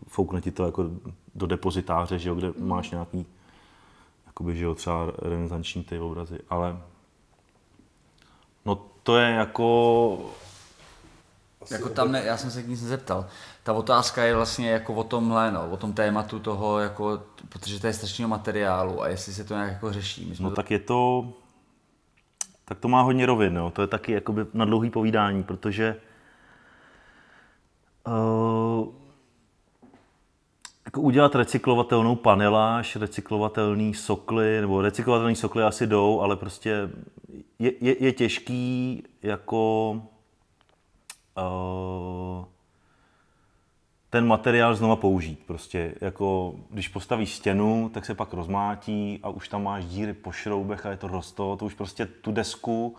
foukne 0.09 0.41
ti 0.41 0.51
to 0.51 0.67
jako 0.67 0.91
do 1.35 1.47
depozitáře, 1.47 2.19
že 2.19 2.29
jo, 2.29 2.35
kde 2.35 2.53
máš 2.59 2.91
nějaký 2.91 3.27
jakoby, 4.27 4.57
že 4.57 4.65
jo, 4.65 4.75
třeba 4.75 5.13
renesanční 5.23 5.85
ty 5.85 5.99
obrazy, 5.99 6.39
ale 6.51 6.77
no 8.65 8.87
to 9.03 9.17
je 9.17 9.31
jako 9.31 10.19
Jako 11.71 11.89
tam 11.89 12.13
ne, 12.13 12.23
já 12.25 12.37
jsem 12.37 12.51
se 12.51 12.63
k 12.63 12.69
nic 12.69 12.83
nezeptal. 12.83 13.27
Ta 13.63 13.73
otázka 13.73 14.25
je 14.25 14.35
vlastně 14.35 14.71
jako 14.71 14.95
o 14.95 15.05
tomhle, 15.05 15.51
no, 15.51 15.71
o 15.71 15.77
tom 15.77 15.93
tématu 15.93 16.39
toho, 16.39 16.79
jako, 16.79 17.23
protože 17.49 17.81
to 17.81 17.87
je 17.87 17.93
strašného 17.93 18.29
materiálu 18.29 19.03
a 19.03 19.09
jestli 19.09 19.33
se 19.33 19.45
to 19.45 19.55
nějak 19.55 19.73
jako 19.73 19.93
řeší. 19.93 20.27
My 20.29 20.37
jsme 20.37 20.45
No 20.45 20.51
to, 20.51 20.57
tak 20.57 20.71
je 20.71 20.79
to, 20.79 21.29
tak 22.65 22.79
to 22.79 22.89
má 22.89 23.03
hodně 23.03 23.27
rovin, 23.27 23.55
no. 23.55 23.71
to 23.71 23.83
je 23.83 23.89
taky 23.89 24.13
jakoby 24.13 24.47
na 24.55 24.65
dlouhý 24.65 24.91
povídání, 24.91 25.43
protože 25.43 25.97
uh, 28.07 28.89
jako 30.85 31.01
udělat 31.01 31.35
recyklovatelnou 31.35 32.17
paneláž, 32.17 32.97
recyklovatelný 32.97 33.95
sokly, 33.95 34.61
nebo 34.61 34.83
recyklovatelný 34.83 35.37
sokly 35.37 35.63
asi 35.63 35.87
jdou, 35.87 36.21
ale 36.21 36.37
prostě 36.37 36.91
je, 37.59 37.73
je, 37.81 38.05
je 38.05 38.13
těžký 38.13 39.03
jako 39.23 39.91
uh, 41.37 42.45
ten 44.11 44.27
materiál 44.27 44.75
znova 44.75 44.97
použít. 44.97 45.43
Prostě 45.47 45.95
jako, 46.01 46.55
když 46.71 46.89
postavíš 46.89 47.35
stěnu, 47.35 47.91
tak 47.95 48.05
se 48.05 48.15
pak 48.15 48.33
rozmátí 48.33 49.21
a 49.23 49.29
už 49.29 49.49
tam 49.49 49.63
máš 49.63 49.85
díry 49.85 50.13
po 50.13 50.33
šroubech 50.33 50.87
a 50.87 50.91
je 50.91 50.97
to 50.97 51.09
rosto. 51.09 51.57
To 51.57 51.65
už 51.65 51.75
prostě 51.75 52.07
tu 52.07 52.33
desku, 52.33 52.97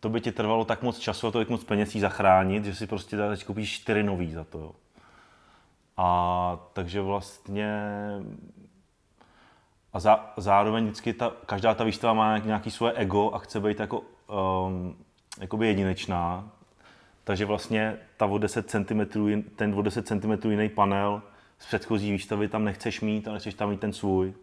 to 0.00 0.08
by 0.08 0.20
ti 0.20 0.32
trvalo 0.32 0.64
tak 0.64 0.82
moc 0.82 0.98
času 0.98 1.26
a 1.26 1.30
tolik 1.30 1.48
moc 1.48 1.64
peněz 1.64 1.96
zachránit, 1.96 2.64
že 2.64 2.74
si 2.74 2.86
prostě 2.86 3.16
teď 3.16 3.44
koupíš 3.44 3.72
čtyři 3.72 4.02
nový 4.02 4.32
za 4.32 4.44
to. 4.44 4.58
Jo. 4.58 4.72
A 5.96 6.58
takže 6.72 7.00
vlastně 7.00 7.80
a 9.92 10.00
za, 10.00 10.32
zároveň 10.36 10.84
vždycky 10.84 11.12
ta, 11.12 11.32
každá 11.46 11.74
ta 11.74 11.84
výstava 11.84 12.14
má 12.14 12.38
nějaký, 12.38 12.70
svoje 12.70 12.92
ego 12.92 13.30
a 13.34 13.38
chce 13.38 13.60
být 13.60 13.80
jako, 13.80 14.02
um, 14.66 14.96
jakoby 15.40 15.66
jedinečná. 15.66 16.50
Takže 17.24 17.44
vlastně 17.44 17.98
ta 18.16 18.26
o 18.26 18.38
10 18.38 18.70
cm, 18.70 19.00
ten 19.56 19.74
o 19.74 19.82
10 19.82 20.06
cm 20.06 20.50
jiný 20.50 20.68
panel 20.68 21.22
z 21.58 21.66
předchozí 21.66 22.12
výstavy 22.12 22.48
tam 22.48 22.64
nechceš 22.64 23.00
mít, 23.00 23.28
ale 23.28 23.38
chceš 23.38 23.54
tam 23.54 23.70
mít 23.70 23.80
ten 23.80 23.92
svůj. 23.92 24.34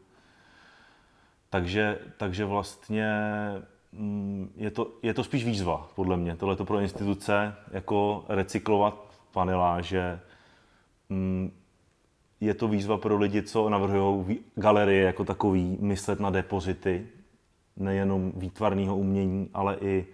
Takže, 1.49 1.99
takže 2.17 2.45
vlastně 2.45 3.11
je 4.57 4.71
to, 4.71 4.87
je 5.03 5.13
to 5.13 5.23
spíš 5.23 5.45
výzva, 5.45 5.87
podle 5.95 6.17
mě, 6.17 6.35
tohle 6.35 6.55
pro 6.55 6.79
instituce, 6.79 7.55
jako 7.71 8.25
recyklovat 8.29 8.95
paneláže. 9.31 10.19
Mm, 11.09 11.51
Je 12.41 12.53
to 12.53 12.67
výzva 12.67 12.97
pro 12.97 13.17
lidi, 13.17 13.41
co 13.41 13.69
navrhují 13.69 14.39
galerie 14.55 15.03
jako 15.03 15.23
takový, 15.25 15.77
myslet 15.79 16.19
na 16.19 16.29
depozity, 16.29 17.07
nejenom 17.77 18.31
výtvarného 18.35 18.97
umění, 18.97 19.49
ale 19.53 19.77
i 19.81 20.05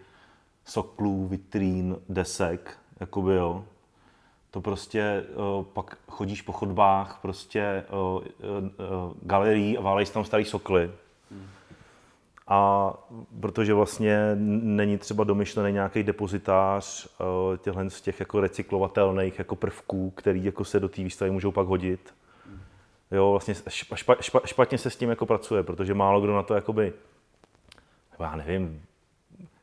soklů, 0.66 1.28
vitrín, 1.28 1.98
desek, 2.10 2.78
jakoby 3.00 3.36
jo. 3.36 3.66
To 4.52 4.62
prostě 4.62 5.24
pak 5.62 5.98
chodíš 6.08 6.42
po 6.42 6.52
chodbách 6.52 7.20
prostě 7.22 7.84
uh, 7.92 7.98
uh, 7.98 8.24
galerií 9.24 9.78
a 9.78 9.82
válejí 9.82 10.06
se 10.06 10.14
tam 10.14 10.26
starý 10.26 10.46
sokly. 10.46 10.92
A 12.54 12.94
protože 13.40 13.74
vlastně 13.74 14.32
není 14.36 14.98
třeba 14.98 15.24
domyšlený 15.24 15.74
nějaký 15.74 16.04
depozitář 16.04 17.08
uh, 17.20 17.58
těchhle 17.58 17.90
z 17.90 18.02
těch 18.02 18.20
jako 18.20 18.42
recyklovatelných 18.42 19.40
jako 19.40 19.56
prvků, 19.56 20.10
který 20.10 20.44
jako 20.44 20.66
se 20.66 20.80
do 20.80 20.90
té 20.90 21.04
výstavy 21.04 21.32
můžou 21.32 21.52
pak 21.52 21.68
hodit. 21.68 22.14
Jo, 23.12 23.32
vlastně 23.32 23.56
špa, 23.70 23.96
špa, 23.96 24.16
špa, 24.22 24.42
špatně 24.46 24.78
se 24.78 24.90
s 24.90 24.96
tím 24.96 25.10
jako 25.10 25.26
pracuje, 25.26 25.64
protože 25.64 25.94
málo 25.94 26.22
kdo 26.22 26.36
na 26.36 26.44
to 26.44 26.54
jakoby, 26.54 26.94
já 28.20 28.36
nevím, 28.36 28.82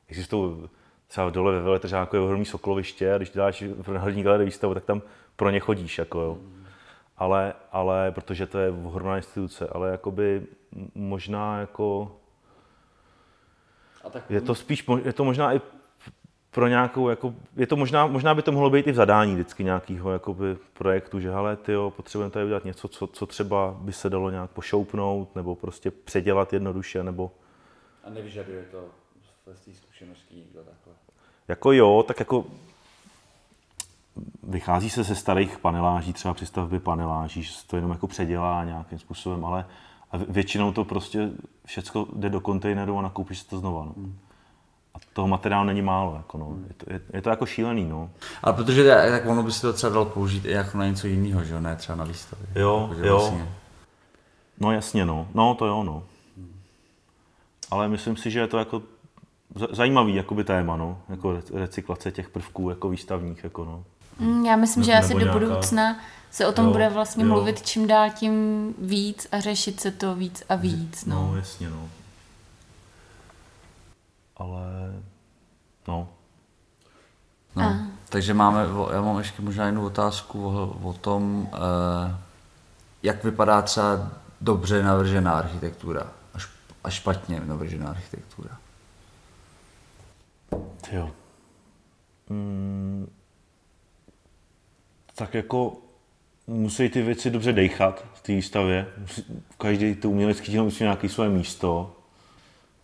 existují 0.09 0.69
třeba 1.07 1.31
dole 1.31 1.53
ve 1.53 1.63
Veletržáku 1.63 2.17
je 2.17 2.23
ohromný 2.23 2.45
sokloviště 2.45 3.15
a 3.15 3.17
když 3.17 3.31
děláš 3.31 3.63
v 3.63 3.89
Národní 3.89 4.23
galerii 4.23 4.45
výstavu, 4.45 4.75
tak 4.75 4.85
tam 4.85 5.03
pro 5.37 5.51
ně 5.51 5.61
chodíš. 5.61 5.99
Jako, 5.99 6.21
jo. 6.21 6.39
ale, 7.17 7.55
ale 7.73 8.13
protože 8.13 8.47
to 8.47 8.59
je 8.59 8.71
ohromná 8.71 9.17
instituce, 9.17 9.69
ale 9.73 9.91
jakoby 9.91 10.43
možná 10.95 11.61
jako 11.61 12.17
A 14.05 14.11
tak 14.11 14.31
je 14.31 14.41
to 14.41 14.55
spíš, 14.55 14.85
je 15.05 15.13
to 15.13 15.25
možná 15.25 15.55
i 15.55 15.61
pro 16.51 16.69
nějakou, 16.69 17.09
jako, 17.09 17.35
je 17.57 17.67
to 17.67 17.77
možná, 17.77 18.07
možná 18.07 18.35
by 18.35 18.43
to 18.43 18.53
mohlo 18.53 18.71
být 18.71 18.87
i 18.87 18.93
v 18.93 18.95
zadání 18.95 19.35
vždycky 19.35 19.65
nějakého 19.65 20.13
jakoby, 20.13 20.57
projektu, 20.73 21.21
že 21.21 21.31
hele, 21.31 21.57
tyjo, 21.57 21.91
potřebujeme 21.91 22.31
tady 22.31 22.45
udělat 22.45 22.65
něco, 22.65 22.89
co, 22.89 23.07
co 23.07 23.27
třeba 23.27 23.77
by 23.81 23.93
se 23.93 24.11
dalo 24.11 24.31
nějak 24.31 24.51
pošoupnout, 24.51 25.37
nebo 25.37 25.55
prostě 25.55 25.91
předělat 25.91 26.53
jednoduše, 26.53 27.03
nebo 27.03 27.31
A 28.05 28.11
nevyžaduje 28.11 28.65
to 28.71 28.85
z 29.55 29.61
té 29.61 29.75
zkušenosti 29.75 30.35
nikdo 30.35 30.59
takhle. 30.59 30.93
jako 31.49 31.73
jo, 31.73 32.05
tak 32.09 32.19
jako 32.19 32.45
vychází 34.43 34.91
se 34.91 35.03
ze 35.03 35.15
starých 35.15 35.59
paneláží, 35.59 36.13
třeba 36.13 36.35
při 36.35 36.47
stavbě 36.47 36.81
paneláží, 36.81 37.43
že 37.43 37.53
se 37.53 37.67
to 37.67 37.77
jenom 37.77 37.91
jako 37.91 38.07
předělá 38.07 38.65
nějakým 38.65 38.99
způsobem, 38.99 39.45
ale 39.45 39.65
a 40.11 40.19
vě- 40.19 40.27
většinou 40.29 40.73
to 40.73 40.85
prostě 40.85 41.31
všechno 41.65 42.07
jde 42.17 42.29
do 42.31 42.41
kontejneru 42.41 42.99
a 42.99 43.03
nakoupíš 43.03 43.39
si 43.39 43.49
to 43.49 43.59
znova. 43.59 43.85
No. 43.85 43.95
A 44.95 44.99
toho 45.13 45.29
materiálu 45.29 45.67
není 45.67 45.83
málo, 45.83 46.15
jako 46.17 46.39
no. 46.39 46.57
je, 46.69 46.75
to, 46.75 46.93
je, 46.93 47.01
je, 47.13 47.23
to 47.23 47.31
jako 47.31 47.47
šílený. 47.47 47.85
No. 47.89 48.11
Ale 48.43 48.53
protože 48.55 48.85
tak 49.11 49.27
ono 49.27 49.43
by 49.43 49.53
se 49.53 49.61
to 49.61 49.73
třeba 49.73 49.93
dalo 49.93 50.05
použít 50.05 50.45
i 50.45 50.51
jako 50.51 50.79
na 50.79 50.87
něco 50.87 51.07
jiného, 51.07 51.45
že 51.45 51.55
jo, 51.55 51.61
ne 51.61 51.77
třeba 51.77 51.97
na 51.97 52.05
výstavě. 52.05 52.47
Jo, 52.55 52.81
Jakože 52.91 53.09
jo. 53.09 53.39
No 54.61 54.73
jasně, 54.73 55.05
no. 55.05 55.29
No 55.35 55.55
to 55.55 55.67
jo, 55.67 55.83
no. 55.83 56.03
Ale 57.71 57.89
myslím 57.89 58.17
si, 58.17 58.31
že 58.31 58.39
je 58.41 58.47
to 58.47 58.59
jako 58.59 58.83
zajímavý 59.73 60.15
jakoby 60.15 60.45
téma, 60.45 60.77
no. 60.77 60.99
Jako 61.09 61.33
re- 61.33 61.43
recyklace 61.61 62.11
těch 62.13 62.29
prvků 62.29 62.71
jako 62.71 62.89
výstavních, 62.89 63.45
jako 63.45 63.65
no. 63.65 63.85
Mm, 64.19 64.45
Já 64.47 64.57
myslím, 64.57 64.85
že 64.85 64.95
asi 64.95 65.13
do 65.13 65.19
nějaká- 65.19 65.39
budoucna 65.39 65.97
se 66.31 66.47
o 66.47 66.53
tom 66.53 66.65
Jo, 66.67 66.73
bude 66.73 66.89
vlastně 66.89 67.25
jo. 67.25 67.29
mluvit 67.31 67.63
čím 67.67 67.87
dál 67.87 68.11
tím 68.11 68.75
víc 68.79 69.27
a 69.33 69.41
řešit 69.41 69.81
se 69.81 69.91
to 69.91 70.15
víc 70.15 70.43
a 70.49 70.55
víc. 70.55 71.05
No. 71.05 71.27
No, 71.31 71.37
jasně, 71.37 71.71
no. 71.71 71.89
Ale, 74.37 74.93
no. 75.89 76.09
No, 77.57 77.77
takže 78.09 78.35
máme, 78.35 78.61
já 78.93 79.01
mám 79.03 79.19
ještě 79.19 79.43
možná 79.43 79.67
jednu 79.67 79.85
otázku 79.87 80.47
o, 80.49 80.79
o 80.83 80.93
tom, 80.93 81.49
eh, 81.53 82.17
jak 83.03 83.25
vypadá 83.25 83.63
třeba 83.63 84.09
dobře 84.41 84.83
navržená 84.83 85.33
architektura 85.33 86.07
a, 86.35 86.39
šp, 86.39 86.51
a 86.85 86.91
špatně 86.91 87.41
navržená 87.41 87.91
architektura. 87.91 88.59
Jo. 90.93 91.11
Mm, 92.31 93.11
tak 95.19 95.35
jako 95.35 95.73
musí 96.47 96.89
ty 96.89 97.03
věci 97.03 97.31
dobře 97.31 97.53
dejchat 97.53 98.05
v 98.15 98.23
té 98.23 98.33
výstavě. 98.33 98.87
Každý 99.59 99.95
to 99.95 100.11
umělecký 100.11 100.53
dílo 100.53 100.65
musí 100.65 100.85
nějaké 100.85 101.09
své 101.09 101.29
místo. 101.29 101.93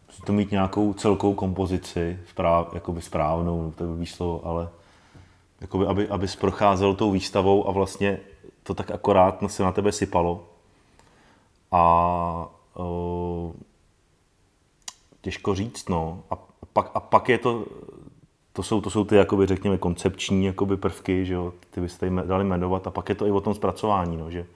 Musí 0.09 0.23
to 0.23 0.33
mít 0.33 0.50
nějakou 0.50 0.93
celkovou 0.93 1.35
kompozici, 1.35 2.19
správ, 2.31 2.75
jakoby 2.75 3.03
správnou, 3.03 3.73
to 3.76 3.85
by 3.85 4.00
výslovo, 4.00 4.47
ale 4.47 4.69
jakoby, 5.61 5.87
aby, 5.87 6.09
aby 6.09 6.26
procházel 6.41 6.95
tou 6.95 7.11
výstavou 7.11 7.69
a 7.69 7.73
vlastně 7.73 8.21
to 8.62 8.75
tak 8.75 8.91
akorát 8.91 9.38
se 9.47 9.62
na 9.62 9.73
tebe 9.73 9.93
sypalo. 9.93 10.47
A 11.73 12.49
uh, 12.75 13.53
těžko 15.21 15.55
říct, 15.55 15.88
no. 15.88 16.23
A 16.31 16.37
pak, 16.73 16.91
a 16.95 17.00
pak 17.00 17.29
je 17.29 17.38
to, 17.38 17.67
to 18.56 18.62
jsou, 18.62 18.80
to 18.80 18.90
jsou 18.90 19.04
ty, 19.04 19.16
jakoby, 19.16 19.46
řekněme, 19.46 19.78
koncepční 19.78 20.44
jakoby, 20.44 20.76
prvky, 20.76 21.26
že 21.26 21.35
jo, 21.35 21.52
ty 21.70 21.81
byste 21.81 22.11
jme- 22.11 22.26
dali 22.26 22.44
jmenovat, 22.44 22.87
a 22.87 22.90
pak 22.90 23.09
je 23.09 23.14
to 23.14 23.26
i 23.26 23.31
o 23.31 23.40
tom 23.40 23.55
zpracování, 23.55 24.16
no, 24.16 24.31
že 24.31 24.46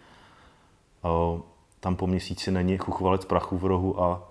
o, 1.03 1.43
tam 1.81 1.97
po 1.97 2.07
měsíci 2.07 2.51
není 2.51 2.79
chuchvalec 2.79 3.25
prachu 3.25 3.59
v 3.59 3.65
rohu 3.65 4.03
a 4.03 4.23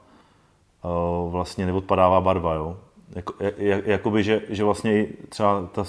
o, 0.81 1.29
vlastně 1.31 1.65
neodpadává 1.65 2.21
barva, 2.21 2.53
jo. 2.53 2.77
Jako, 3.15 3.33
jak, 3.57 3.87
jakoby, 3.87 4.23
že, 4.23 4.41
že 4.49 4.63
vlastně 4.63 5.07
třeba 5.29 5.69
ta, 5.71 5.83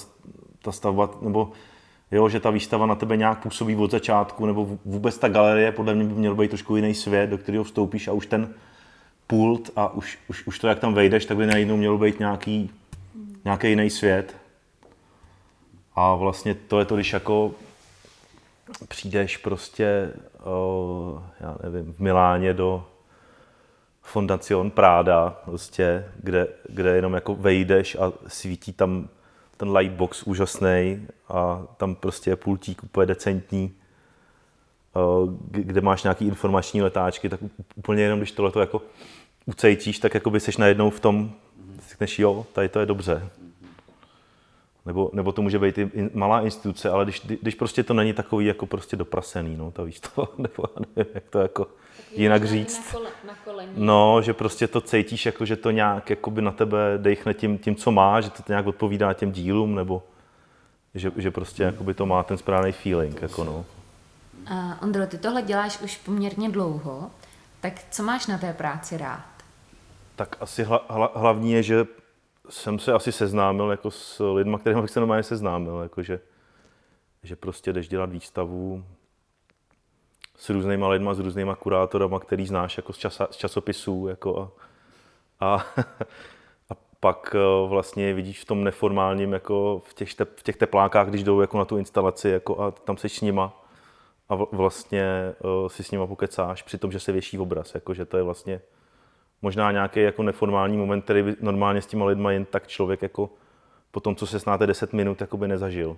ta 0.62 0.72
stavba, 0.72 1.10
nebo 1.22 1.52
jo, 2.10 2.28
že 2.28 2.40
ta 2.40 2.50
výstava 2.50 2.86
na 2.86 2.94
tebe 2.94 3.16
nějak 3.16 3.42
působí 3.42 3.76
od 3.76 3.90
začátku, 3.90 4.46
nebo 4.46 4.68
vůbec 4.84 5.18
ta 5.18 5.28
galerie, 5.28 5.72
podle 5.72 5.94
mě 5.94 6.04
by 6.04 6.14
měl 6.14 6.34
být 6.34 6.48
trošku 6.48 6.76
jiný 6.76 6.94
svět, 6.94 7.30
do 7.30 7.38
kterého 7.38 7.64
vstoupíš 7.64 8.08
a 8.08 8.12
už 8.12 8.26
ten 8.26 8.54
pult 9.26 9.70
a 9.76 9.94
už, 9.94 10.18
už, 10.28 10.46
už 10.46 10.58
to, 10.58 10.68
jak 10.68 10.78
tam 10.78 10.94
vejdeš, 10.94 11.26
tak 11.26 11.36
by 11.36 11.46
najednou 11.46 11.76
mělo 11.76 11.98
být 11.98 12.18
nějaký, 12.18 12.70
nějaký 13.48 13.68
jiný 13.68 13.90
svět. 13.90 14.36
A 15.94 16.14
vlastně 16.14 16.54
to 16.54 16.78
je 16.78 16.84
to, 16.84 16.94
když 16.94 17.12
jako 17.12 17.54
přijdeš 18.88 19.36
prostě, 19.36 20.12
o, 20.44 21.22
já 21.40 21.56
nevím, 21.62 21.92
v 21.92 21.98
Miláně 21.98 22.54
do 22.54 22.86
Fondacion 24.02 24.70
Prada, 24.70 25.40
prostě, 25.44 26.04
kde, 26.22 26.46
kde 26.68 26.90
jenom 26.90 27.14
jako 27.14 27.34
vejdeš 27.34 27.96
a 27.96 28.12
svítí 28.26 28.72
tam 28.72 29.08
ten 29.56 29.76
lightbox 29.76 30.22
úžasný 30.22 31.06
a 31.28 31.62
tam 31.76 31.94
prostě 31.94 32.30
je 32.30 32.36
pultík 32.36 32.82
úplně 32.82 33.06
decentní, 33.06 33.74
kde 35.50 35.80
máš 35.80 36.02
nějaký 36.02 36.26
informační 36.26 36.82
letáčky, 36.82 37.28
tak 37.28 37.40
úplně 37.76 38.02
jenom, 38.02 38.18
když 38.18 38.32
tohle 38.32 38.52
jako 38.60 38.82
ucejtíš, 39.46 39.98
tak 39.98 40.14
jako 40.14 40.30
by 40.30 40.40
seš 40.40 40.56
najednou 40.56 40.90
v 40.90 41.00
tom, 41.00 41.32
řekneš, 41.98 42.18
jo, 42.18 42.46
tady 42.52 42.68
to 42.68 42.80
je 42.80 42.86
dobře. 42.86 43.28
Nebo, 44.86 45.10
nebo 45.12 45.32
to 45.32 45.42
může 45.42 45.58
být 45.58 45.78
i 45.78 45.90
malá 46.14 46.40
instituce, 46.40 46.90
ale 46.90 47.04
když, 47.04 47.26
když 47.42 47.54
prostě 47.54 47.82
to 47.82 47.94
není 47.94 48.12
takový 48.12 48.46
jako 48.46 48.66
prostě 48.66 48.96
doprasený, 48.96 49.56
no, 49.56 49.70
ta 49.70 49.82
výstava, 49.82 50.28
nebo 50.38 50.64
nevím, 50.96 51.12
jak 51.14 51.24
to 51.30 51.38
jako 51.38 51.66
jinak 52.16 52.44
říct. 52.44 52.78
Na, 52.78 52.92
kole, 52.92 53.10
na 53.26 53.34
kolení. 53.44 53.72
No, 53.76 54.22
že 54.22 54.34
prostě 54.34 54.66
to 54.66 54.80
cítíš, 54.80 55.26
jako, 55.26 55.44
že 55.44 55.56
to 55.56 55.70
nějak 55.70 56.10
jakoby 56.10 56.42
na 56.42 56.50
tebe 56.50 56.78
dejchne 56.96 57.34
tím, 57.34 57.58
tím, 57.58 57.76
co 57.76 57.90
má, 57.90 58.20
že 58.20 58.30
to 58.30 58.42
nějak 58.48 58.66
odpovídá 58.66 59.12
těm 59.12 59.32
dílům, 59.32 59.74
nebo 59.74 60.02
že, 60.94 61.12
že 61.16 61.30
prostě 61.30 61.62
jakoby 61.62 61.94
to 61.94 62.06
má 62.06 62.22
ten 62.22 62.38
správný 62.38 62.72
feeling. 62.72 63.22
Jako 63.22 63.44
no. 63.44 63.64
A 64.46 64.82
Ondro, 64.82 65.06
ty 65.06 65.18
tohle 65.18 65.42
děláš 65.42 65.80
už 65.80 65.96
poměrně 65.96 66.48
dlouho, 66.48 67.10
tak 67.60 67.72
co 67.90 68.02
máš 68.02 68.26
na 68.26 68.38
té 68.38 68.52
práci 68.52 68.96
rád? 68.96 69.37
Tak 70.18 70.36
asi 70.40 70.64
hla, 70.64 70.86
hla, 70.88 71.12
hlavní 71.14 71.52
je, 71.52 71.62
že 71.62 71.86
jsem 72.48 72.78
se 72.78 72.92
asi 72.92 73.12
seznámil 73.12 73.70
jako 73.70 73.90
s 73.90 74.32
lidmi, 74.32 74.56
kterými 74.58 74.82
bych 74.82 74.90
se 74.90 75.00
normálně 75.00 75.22
seznámil, 75.22 75.80
jako 75.82 76.02
že, 76.02 76.20
že 77.22 77.36
prostě 77.36 77.72
jdeš 77.72 77.88
dělat 77.88 78.10
výstavu 78.10 78.84
s 80.36 80.50
různýma 80.50 80.88
lidma, 80.88 81.14
s 81.14 81.18
různýma 81.18 81.54
kurátorama, 81.54 82.20
který 82.20 82.46
znáš 82.46 82.76
jako 82.76 82.92
z, 82.92 82.96
časa, 82.98 83.28
z 83.30 83.36
časopisů. 83.36 84.08
Jako 84.08 84.52
a, 85.40 85.54
a, 85.54 85.54
a 86.70 86.74
pak 87.00 87.34
eh, 87.34 87.68
vlastně 87.68 88.14
vidíš 88.14 88.40
v 88.40 88.44
tom 88.44 88.64
neformálním, 88.64 89.32
jako 89.32 89.82
v 89.84 89.94
těch, 89.94 90.10
v 90.36 90.42
těch 90.42 90.56
teplákách, 90.56 91.08
když 91.08 91.24
jdou 91.24 91.40
jako 91.40 91.58
na 91.58 91.64
tu 91.64 91.78
instalaci 91.78 92.28
jako 92.28 92.60
a 92.60 92.70
tam 92.70 92.96
seš 92.96 93.18
s 93.18 93.20
nima 93.20 93.64
a 94.28 94.34
vlastně 94.34 95.34
uh, 95.44 95.68
si 95.68 95.84
s 95.84 95.90
nima 95.90 96.06
pokecáš, 96.06 96.62
při 96.62 96.78
tom, 96.78 96.92
že 96.92 97.00
se 97.00 97.12
věší 97.12 97.38
obraz, 97.38 97.74
jako, 97.74 97.94
že 97.94 98.04
to 98.04 98.16
je 98.16 98.22
vlastně 98.22 98.60
možná 99.42 99.72
nějaký 99.72 100.00
jako 100.00 100.22
neformální 100.22 100.76
moment, 100.76 101.02
který 101.02 101.22
by 101.22 101.36
normálně 101.40 101.82
s 101.82 101.86
těma 101.86 102.04
lidma 102.04 102.32
jen 102.32 102.44
tak 102.44 102.66
člověk 102.66 103.02
jako 103.02 103.30
po 103.90 104.00
tom, 104.00 104.16
co 104.16 104.26
se 104.26 104.38
znáte 104.38 104.66
10 104.66 104.92
minut, 104.92 105.20
jako 105.20 105.36
by 105.36 105.48
nezažil. 105.48 105.96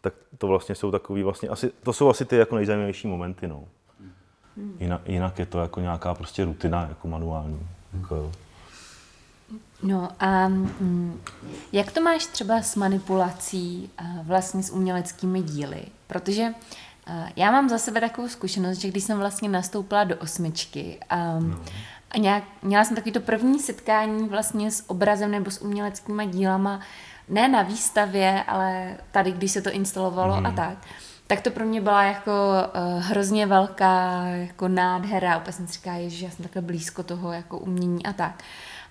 Tak 0.00 0.14
to 0.38 0.46
vlastně 0.46 0.74
jsou 0.74 0.90
takový 0.90 1.22
vlastně, 1.22 1.48
asi, 1.48 1.72
to 1.82 1.92
jsou 1.92 2.08
asi 2.08 2.24
ty 2.24 2.36
jako 2.36 2.56
nejzajímavější 2.56 3.08
momenty, 3.08 3.48
no. 3.48 3.64
Jinak, 4.78 5.00
jinak 5.08 5.38
je 5.38 5.46
to 5.46 5.58
jako 5.58 5.80
nějaká 5.80 6.14
prostě 6.14 6.44
rutina, 6.44 6.86
jako 6.88 7.08
manuální. 7.08 7.68
Jako, 8.00 8.14
jo. 8.14 8.32
No 9.82 10.08
a 10.20 10.48
mm, 10.48 11.20
jak 11.72 11.92
to 11.92 12.00
máš 12.00 12.26
třeba 12.26 12.62
s 12.62 12.76
manipulací 12.76 13.90
a 13.98 14.02
vlastně 14.22 14.62
s 14.62 14.70
uměleckými 14.70 15.42
díly? 15.42 15.82
Protože 16.06 16.54
a, 17.06 17.26
já 17.36 17.50
mám 17.50 17.68
za 17.68 17.78
sebe 17.78 18.00
takovou 18.00 18.28
zkušenost, 18.28 18.78
že 18.78 18.88
když 18.88 19.04
jsem 19.04 19.18
vlastně 19.18 19.48
nastoupila 19.48 20.04
do 20.04 20.16
osmičky 20.16 20.98
a, 21.10 21.38
no. 21.38 21.58
A 22.10 22.18
nějak, 22.18 22.44
měla 22.62 22.84
jsem 22.84 22.96
takový 22.96 23.12
to 23.12 23.20
první 23.20 23.58
setkání 23.58 24.28
vlastně 24.28 24.70
s 24.70 24.90
obrazem 24.90 25.30
nebo 25.30 25.50
s 25.50 25.62
uměleckými 25.62 26.26
dílama, 26.26 26.80
ne 27.28 27.48
na 27.48 27.62
výstavě, 27.62 28.44
ale 28.46 28.96
tady, 29.10 29.32
když 29.32 29.52
se 29.52 29.62
to 29.62 29.70
instalovalo 29.70 30.36
mm. 30.36 30.46
a 30.46 30.50
tak, 30.50 30.78
tak 31.26 31.40
to 31.40 31.50
pro 31.50 31.64
mě 31.64 31.80
byla 31.80 32.02
jako 32.02 32.30
uh, 32.30 33.02
hrozně 33.02 33.46
velká 33.46 34.22
jako 34.26 34.68
nádhera. 34.68 35.38
Úplně 35.38 35.52
jsem 35.52 35.66
si 35.66 35.72
říkala, 35.72 35.96
že 36.06 36.24
já 36.24 36.30
jsem 36.30 36.42
takhle 36.42 36.62
blízko 36.62 37.02
toho 37.02 37.32
jako 37.32 37.58
umění 37.58 38.06
a 38.06 38.12
tak. 38.12 38.42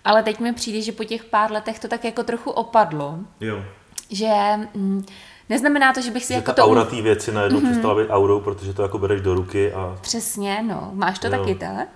Ale 0.05 0.23
teď 0.23 0.39
mi 0.39 0.53
přijde, 0.53 0.82
že 0.82 0.91
po 0.91 1.03
těch 1.03 1.25
pár 1.25 1.51
letech 1.51 1.79
to 1.79 1.88
tak 1.88 2.03
jako 2.05 2.23
trochu 2.23 2.51
opadlo, 2.51 3.19
jo. 3.39 3.63
že 4.10 4.29
mm, 4.75 5.05
neznamená 5.49 5.93
to, 5.93 6.01
že 6.01 6.12
bych 6.12 6.25
si 6.25 6.34
Že 6.34 6.38
jako 6.39 6.51
ta 6.51 6.53
to... 6.53 6.63
aura 6.63 6.86
té 6.86 7.01
věci 7.01 7.32
najednou 7.32 7.60
mm-hmm. 7.60 7.71
přestala 7.71 7.95
být 7.95 8.10
aurou, 8.10 8.39
protože 8.39 8.73
to 8.73 8.82
jako 8.82 8.97
bereš 8.97 9.21
do 9.21 9.34
ruky 9.34 9.73
a 9.73 9.97
Přesně, 10.01 10.63
no. 10.67 10.89
Máš 10.93 11.19
to 11.19 11.27
Jo. 11.27 11.32
taky 11.32 11.55
tak? 11.55 11.88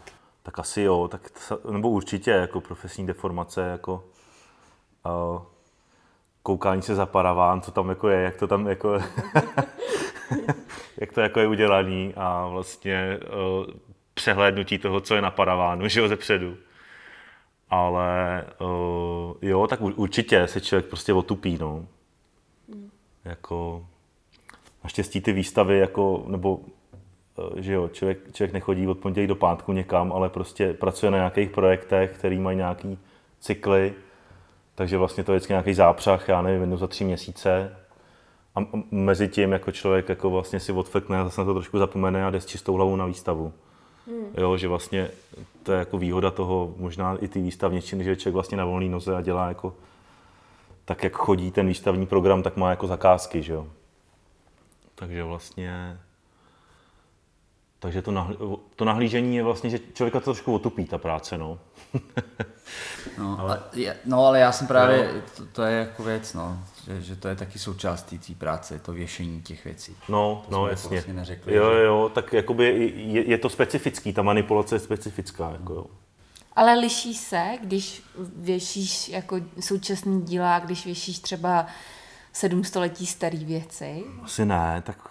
Tak 0.43 0.59
asi 0.59 0.81
jo, 0.81 1.07
tak 1.07 1.31
nebo 1.71 1.89
určitě 1.89 2.31
jako 2.31 2.61
profesní 2.61 3.07
deformace, 3.07 3.61
jako 3.61 4.03
uh, 5.05 5.41
koukání 6.43 6.81
se 6.81 6.95
za 6.95 7.05
paraván, 7.05 7.61
co 7.61 7.71
tam 7.71 7.89
jako 7.89 8.09
je, 8.09 8.21
jak 8.21 8.35
to 8.35 8.47
tam 8.47 8.67
jako 8.67 8.93
jak 10.97 11.13
to 11.13 11.21
jako 11.21 11.39
je 11.39 11.47
udělaný 11.47 12.13
a 12.15 12.47
vlastně 12.47 13.19
uh, 13.19 13.73
přehlédnutí 14.13 14.77
toho, 14.77 15.01
co 15.01 15.15
je 15.15 15.21
napadaváno, 15.21 15.87
že 15.87 15.99
jo, 15.99 16.07
ze 16.07 16.15
předu. 16.15 16.57
Ale 17.69 18.45
uh, 18.61 19.33
jo, 19.41 19.67
tak 19.67 19.81
určitě 19.81 20.47
se 20.47 20.61
člověk 20.61 20.85
prostě 20.85 21.13
otupí, 21.13 21.57
no. 21.61 21.85
Mm. 22.67 22.91
Jako, 23.25 23.85
naštěstí 24.83 25.21
ty 25.21 25.31
výstavy, 25.31 25.79
jako, 25.79 26.23
nebo 26.27 26.59
že 27.55 27.73
jo, 27.73 27.87
člověk, 27.87 28.33
člověk 28.33 28.53
nechodí 28.53 28.87
od 28.87 28.97
pondělí 28.97 29.27
do 29.27 29.35
pátku 29.35 29.73
někam, 29.73 30.11
ale 30.11 30.29
prostě 30.29 30.73
pracuje 30.73 31.11
na 31.11 31.17
nějakých 31.17 31.49
projektech, 31.49 32.11
který 32.11 32.39
mají 32.39 32.57
nějaký 32.57 32.99
cykly, 33.39 33.93
takže 34.75 34.97
vlastně 34.97 35.23
to 35.23 35.31
je 35.31 35.37
vždycky 35.37 35.53
nějaký 35.53 35.73
zápřah, 35.73 36.29
já 36.29 36.41
nevím, 36.41 36.61
jednou 36.61 36.77
za 36.77 36.87
tři 36.87 37.03
měsíce. 37.03 37.77
A 38.55 38.59
mezi 38.91 39.27
tím 39.27 39.51
jako 39.51 39.71
člověk 39.71 40.09
jako 40.09 40.29
vlastně 40.29 40.59
si 40.59 40.71
odfekne 40.71 41.19
a 41.19 41.23
zase 41.23 41.41
na 41.41 41.45
to 41.45 41.53
trošku 41.53 41.77
zapomene 41.77 42.25
a 42.25 42.29
jde 42.29 42.41
s 42.41 42.45
čistou 42.45 42.73
hlavou 42.73 42.95
na 42.95 43.05
výstavu. 43.05 43.53
Hmm. 44.07 44.25
Jo, 44.37 44.57
že 44.57 44.67
vlastně 44.67 45.09
to 45.63 45.71
je 45.71 45.79
jako 45.79 45.97
výhoda 45.97 46.31
toho, 46.31 46.73
možná 46.77 47.17
i 47.21 47.27
ty 47.27 47.41
výstavničiny, 47.41 48.03
že 48.03 48.15
člověk 48.15 48.33
vlastně 48.33 48.57
na 48.57 48.65
volné 48.65 48.89
noze 48.89 49.15
a 49.15 49.21
dělá 49.21 49.47
jako 49.47 49.75
tak, 50.85 51.03
jak 51.03 51.13
chodí 51.13 51.51
ten 51.51 51.67
výstavní 51.67 52.05
program, 52.05 52.43
tak 52.43 52.57
má 52.57 52.69
jako 52.69 52.87
zakázky, 52.87 53.43
že 53.43 53.53
jo. 53.53 53.67
Takže 54.95 55.23
vlastně 55.23 55.97
takže 57.83 58.01
to, 58.01 58.11
nahlí, 58.11 58.37
to 58.75 58.85
nahlížení 58.85 59.35
je 59.35 59.43
vlastně, 59.43 59.69
že 59.69 59.79
člověka 59.93 60.19
to 60.19 60.23
trošku 60.23 60.53
otupí, 60.53 60.85
ta 60.85 60.97
práce, 60.97 61.37
no. 61.37 61.59
no, 63.17 63.39
ale, 63.39 63.63
no, 64.05 64.25
ale 64.25 64.39
já 64.39 64.51
jsem 64.51 64.67
právě, 64.67 65.21
to, 65.37 65.45
to 65.45 65.63
je 65.63 65.77
jako 65.77 66.03
věc, 66.03 66.33
no, 66.33 66.59
že, 66.85 67.01
že 67.01 67.15
to 67.15 67.27
je 67.27 67.35
taky 67.35 67.59
součástí 67.59 68.19
té 68.19 68.33
práce, 68.33 68.79
to 68.79 68.93
věšení 68.93 69.41
těch 69.41 69.65
věcí. 69.65 69.95
No, 70.09 70.43
to 70.49 70.55
no, 70.55 70.67
jasně. 70.67 70.89
Vlastně 70.89 71.13
neřekli, 71.13 71.55
jo, 71.55 71.71
jo, 71.71 72.11
tak 72.13 72.33
jakoby 72.33 72.93
je, 72.95 73.29
je 73.29 73.37
to 73.37 73.49
specifický, 73.49 74.13
ta 74.13 74.21
manipulace 74.21 74.75
je 74.75 74.79
specifická, 74.79 75.51
jako 75.51 75.73
jo. 75.73 75.85
Ale 76.55 76.73
liší 76.79 77.13
se, 77.13 77.43
když 77.61 78.03
věšíš 78.35 79.09
jako 79.09 79.39
současný 79.59 80.21
díla, 80.21 80.59
když 80.59 80.85
věšíš 80.85 81.19
třeba 81.19 81.65
sedm 82.33 82.63
století 82.63 83.05
starý 83.05 83.45
věci? 83.45 84.03
Asi 84.23 84.45
ne, 84.45 84.83
tak 84.85 85.09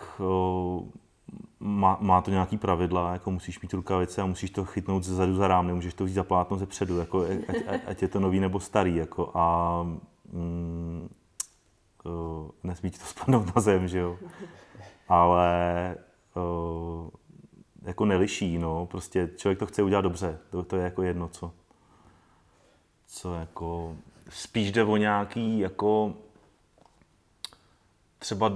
má, 1.62 1.98
má 2.00 2.20
to 2.22 2.30
nějaký 2.30 2.58
pravidla, 2.58 3.12
jako 3.12 3.30
musíš 3.30 3.60
mít 3.60 3.72
rukavice 3.72 4.22
a 4.22 4.26
musíš 4.26 4.50
to 4.50 4.64
chytnout 4.64 5.04
ze 5.04 5.14
zadu 5.14 5.34
za 5.34 5.48
rám, 5.48 5.66
nemůžeš 5.66 5.94
to 5.94 6.04
vzít 6.04 6.14
za 6.14 6.24
plátno 6.24 6.56
ze 6.56 6.66
předu, 6.66 6.98
jako, 6.98 7.26
ať, 7.48 7.56
ať, 7.86 8.02
je 8.02 8.08
to 8.08 8.20
nový 8.20 8.40
nebo 8.40 8.60
starý. 8.60 8.96
Jako, 8.96 9.30
a 9.34 9.82
mm, 10.32 11.08
uh, 12.04 12.50
nesmí 12.62 12.90
ti 12.90 12.98
to 12.98 13.04
spadnout 13.04 13.56
na 13.56 13.62
zem, 13.62 13.88
že 13.88 13.98
jo. 13.98 14.18
Ale 15.08 15.96
uh, 16.34 17.08
jako 17.82 18.04
neliší, 18.04 18.58
no, 18.58 18.86
prostě 18.86 19.30
člověk 19.36 19.58
to 19.58 19.66
chce 19.66 19.82
udělat 19.82 20.00
dobře, 20.00 20.38
to, 20.50 20.62
to 20.62 20.76
je 20.76 20.84
jako 20.84 21.02
jedno, 21.02 21.28
co, 21.28 21.52
co 23.06 23.34
jako, 23.34 23.96
spíš 24.28 24.72
jde 24.72 24.84
o 24.84 24.96
nějaký, 24.96 25.58
jako, 25.58 26.14
třeba 28.18 28.52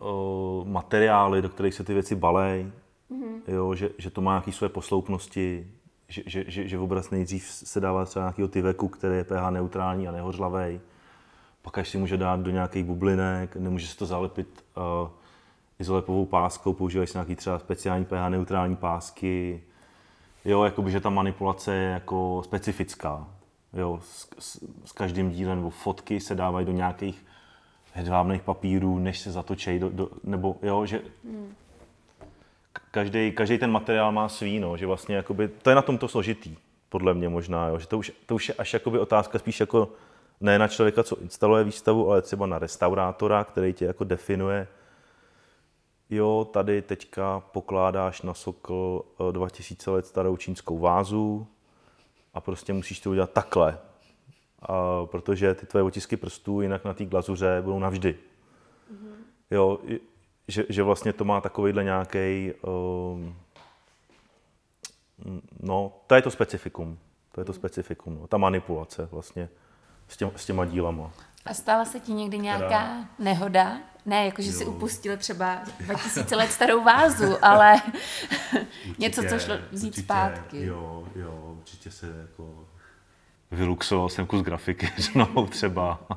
o, 0.00 0.64
materiály, 0.68 1.42
do 1.42 1.48
kterých 1.48 1.74
se 1.74 1.84
ty 1.84 1.94
věci 1.94 2.14
balej, 2.14 2.66
mm-hmm. 3.10 3.40
jo, 3.48 3.74
že, 3.74 3.90
že 3.98 4.10
to 4.10 4.20
má 4.20 4.32
nějaké 4.32 4.52
své 4.52 4.68
posloupnosti, 4.68 5.66
že, 6.08 6.22
že, 6.26 6.44
že, 6.48 6.68
že 6.68 6.78
obraz 6.78 7.10
nejdřív 7.10 7.44
se 7.44 7.80
dává 7.80 8.04
třeba 8.04 8.24
nějakého 8.24 8.48
tyveku, 8.48 8.88
který 8.88 9.16
je 9.16 9.24
pH 9.24 9.50
neutrální 9.50 10.08
a 10.08 10.12
nehořlavý, 10.12 10.80
pak 11.62 11.78
až 11.78 11.88
si 11.88 11.98
může 11.98 12.16
dát 12.16 12.40
do 12.40 12.50
nějakých 12.50 12.84
bublinek, 12.84 13.56
nemůže 13.56 13.86
se 13.86 13.96
to 13.96 14.06
zalepit 14.06 14.64
uh, 14.76 15.08
izolepovou 15.78 16.26
páskou, 16.26 16.72
používají 16.72 17.06
se 17.06 17.18
nějaký 17.18 17.36
třeba 17.36 17.58
speciální 17.58 18.04
pH 18.04 18.28
neutrální 18.28 18.76
pásky, 18.76 19.62
jo, 20.44 20.64
jakoby, 20.64 20.90
že 20.90 21.00
ta 21.00 21.10
manipulace 21.10 21.74
je 21.74 21.90
jako 21.90 22.42
specifická, 22.44 23.28
jo, 23.72 24.00
s, 24.02 24.28
s, 24.38 24.64
s 24.84 24.92
každým 24.92 25.30
dílem, 25.30 25.56
nebo 25.56 25.70
fotky 25.70 26.20
se 26.20 26.34
dávají 26.34 26.66
do 26.66 26.72
nějakých 26.72 27.26
hedvábných 27.92 28.42
papírů, 28.42 28.98
než 28.98 29.18
se 29.18 29.32
zatočej, 29.32 29.78
do, 29.78 29.90
do, 29.90 30.08
nebo 30.24 30.56
jo, 30.62 30.86
že 30.86 31.02
každý, 32.90 33.32
každý 33.32 33.58
ten 33.58 33.70
materiál 33.70 34.12
má 34.12 34.28
svý, 34.28 34.60
no, 34.60 34.76
že 34.76 34.86
vlastně 34.86 35.16
jakoby, 35.16 35.48
to 35.48 35.70
je 35.70 35.76
na 35.76 35.82
tom 35.82 35.98
to 35.98 36.08
složitý, 36.08 36.56
podle 36.88 37.14
mě 37.14 37.28
možná, 37.28 37.68
jo, 37.68 37.78
že 37.78 37.86
to 37.86 37.98
už, 37.98 38.12
to 38.26 38.34
už 38.34 38.48
je 38.48 38.54
až 38.54 38.72
jakoby 38.72 38.98
otázka 38.98 39.38
spíš 39.38 39.60
jako 39.60 39.92
ne 40.40 40.58
na 40.58 40.68
člověka, 40.68 41.02
co 41.02 41.20
instaluje 41.20 41.64
výstavu, 41.64 42.10
ale 42.10 42.22
třeba 42.22 42.46
na 42.46 42.58
restaurátora, 42.58 43.44
který 43.44 43.72
tě 43.72 43.84
jako 43.84 44.04
definuje, 44.04 44.66
jo, 46.10 46.48
tady 46.52 46.82
teďka 46.82 47.40
pokládáš 47.40 48.22
na 48.22 48.34
sokl 48.34 49.04
2000 49.32 49.90
eh, 49.90 49.94
let 49.94 50.06
starou 50.06 50.36
čínskou 50.36 50.78
vázu 50.78 51.46
a 52.34 52.40
prostě 52.40 52.72
musíš 52.72 53.00
to 53.00 53.10
udělat 53.10 53.32
takhle, 53.32 53.78
a, 54.62 55.06
protože 55.06 55.54
ty 55.54 55.66
tvoje 55.66 55.82
otisky 55.82 56.16
prstů 56.16 56.60
jinak 56.60 56.84
na 56.84 56.94
té 56.94 57.04
glazuře 57.04 57.62
budou 57.64 57.78
navždy. 57.78 58.14
Mm-hmm. 58.92 59.14
Jo, 59.50 59.78
že, 60.48 60.64
že 60.68 60.82
vlastně 60.82 61.12
to 61.12 61.24
má 61.24 61.40
takovýhle 61.40 61.84
nějaký, 61.84 62.52
um, 62.66 63.36
no, 65.60 65.92
to 66.06 66.14
je 66.14 66.22
to 66.22 66.30
specifikum. 66.30 66.98
To 67.32 67.40
je 67.40 67.44
to 67.44 67.52
specifikum, 67.52 68.18
no, 68.20 68.26
ta 68.26 68.36
manipulace 68.36 69.08
vlastně 69.12 69.48
s, 70.08 70.16
těma, 70.16 70.30
s 70.36 70.46
těma 70.46 70.64
dílama. 70.64 71.10
A 71.44 71.54
stala 71.54 71.84
se 71.84 72.00
ti 72.00 72.12
někdy 72.12 72.38
nějaká 72.38 72.68
Teda... 72.68 73.08
nehoda? 73.18 73.78
Ne, 74.06 74.24
jako 74.24 74.42
že 74.42 74.48
jo. 74.48 74.58
si 74.58 74.64
upustil 74.64 75.16
třeba 75.16 75.62
2000 75.80 76.36
let 76.36 76.50
starou 76.50 76.84
vázu, 76.84 77.44
ale 77.44 77.74
určitě, 78.52 78.66
něco, 78.98 79.22
co 79.22 79.38
šlo 79.38 79.54
vzít 79.70 79.88
určitě, 79.88 80.04
zpátky. 80.04 80.64
Jo, 80.64 81.06
jo, 81.14 81.54
určitě 81.58 81.90
se 81.90 82.06
jako 82.20 82.68
vyluxoval 83.50 84.08
jsem 84.08 84.26
kus 84.26 84.42
grafiky 84.42 84.92
no, 85.14 85.46
třeba. 85.46 86.06
uh, 86.10 86.16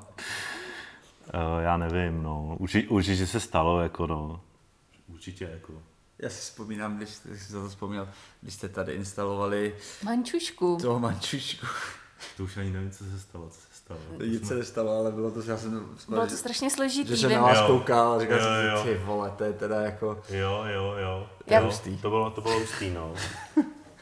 já 1.59 1.77
nevím, 1.77 2.23
no. 2.23 2.55
Určitě, 2.59 2.89
určitě 2.89 3.27
se 3.27 3.39
stalo, 3.39 3.81
jako 3.81 4.07
no. 4.07 4.41
Určitě, 5.07 5.49
jako. 5.51 5.73
Já 6.19 6.29
si 6.29 6.41
vzpomínám, 6.41 6.97
když, 6.97 7.09
když 7.23 7.41
jsi 7.41 7.51
to 7.51 7.69
vzpomněl, 7.69 8.09
když 8.41 8.53
jste 8.53 8.69
tady 8.69 8.93
instalovali... 8.93 9.75
Mančušku. 10.03 10.77
Toho 10.81 10.99
mančušku. 10.99 11.65
To 12.37 12.43
už 12.43 12.57
ani 12.57 12.71
nevím, 12.71 12.91
co 12.91 13.03
se 13.03 13.19
stalo, 13.19 13.49
co 13.49 13.61
se 13.61 13.67
stalo. 13.73 13.99
Nic 14.25 14.47
se 14.47 14.55
nestalo, 14.55 14.97
ale 14.97 15.11
bylo 15.11 15.31
to, 15.31 15.41
já 15.41 15.57
jsem... 15.57 15.95
Bylo 16.09 16.27
to 16.27 16.37
strašně 16.37 16.69
složitý. 16.69 17.09
Že 17.09 17.17
jsem 17.17 17.31
na 17.31 17.41
vás 17.41 17.67
koukal 17.67 18.11
a 18.11 18.19
říkal 18.19 18.37
jo, 18.37 18.43
jsem 18.43 18.77
si, 18.77 18.99
ty 18.99 19.05
vole, 19.05 19.33
to 19.37 19.43
je 19.43 19.53
teda 19.53 19.81
jako... 19.81 20.23
Jo, 20.29 20.63
jo, 20.73 20.95
jo. 20.97 21.29
To, 21.45 21.53
jo, 21.53 21.71
to 22.01 22.09
bylo, 22.09 22.31
to 22.31 22.41
bylo 22.41 22.59
hustý, 22.59 22.89
no. 22.89 23.13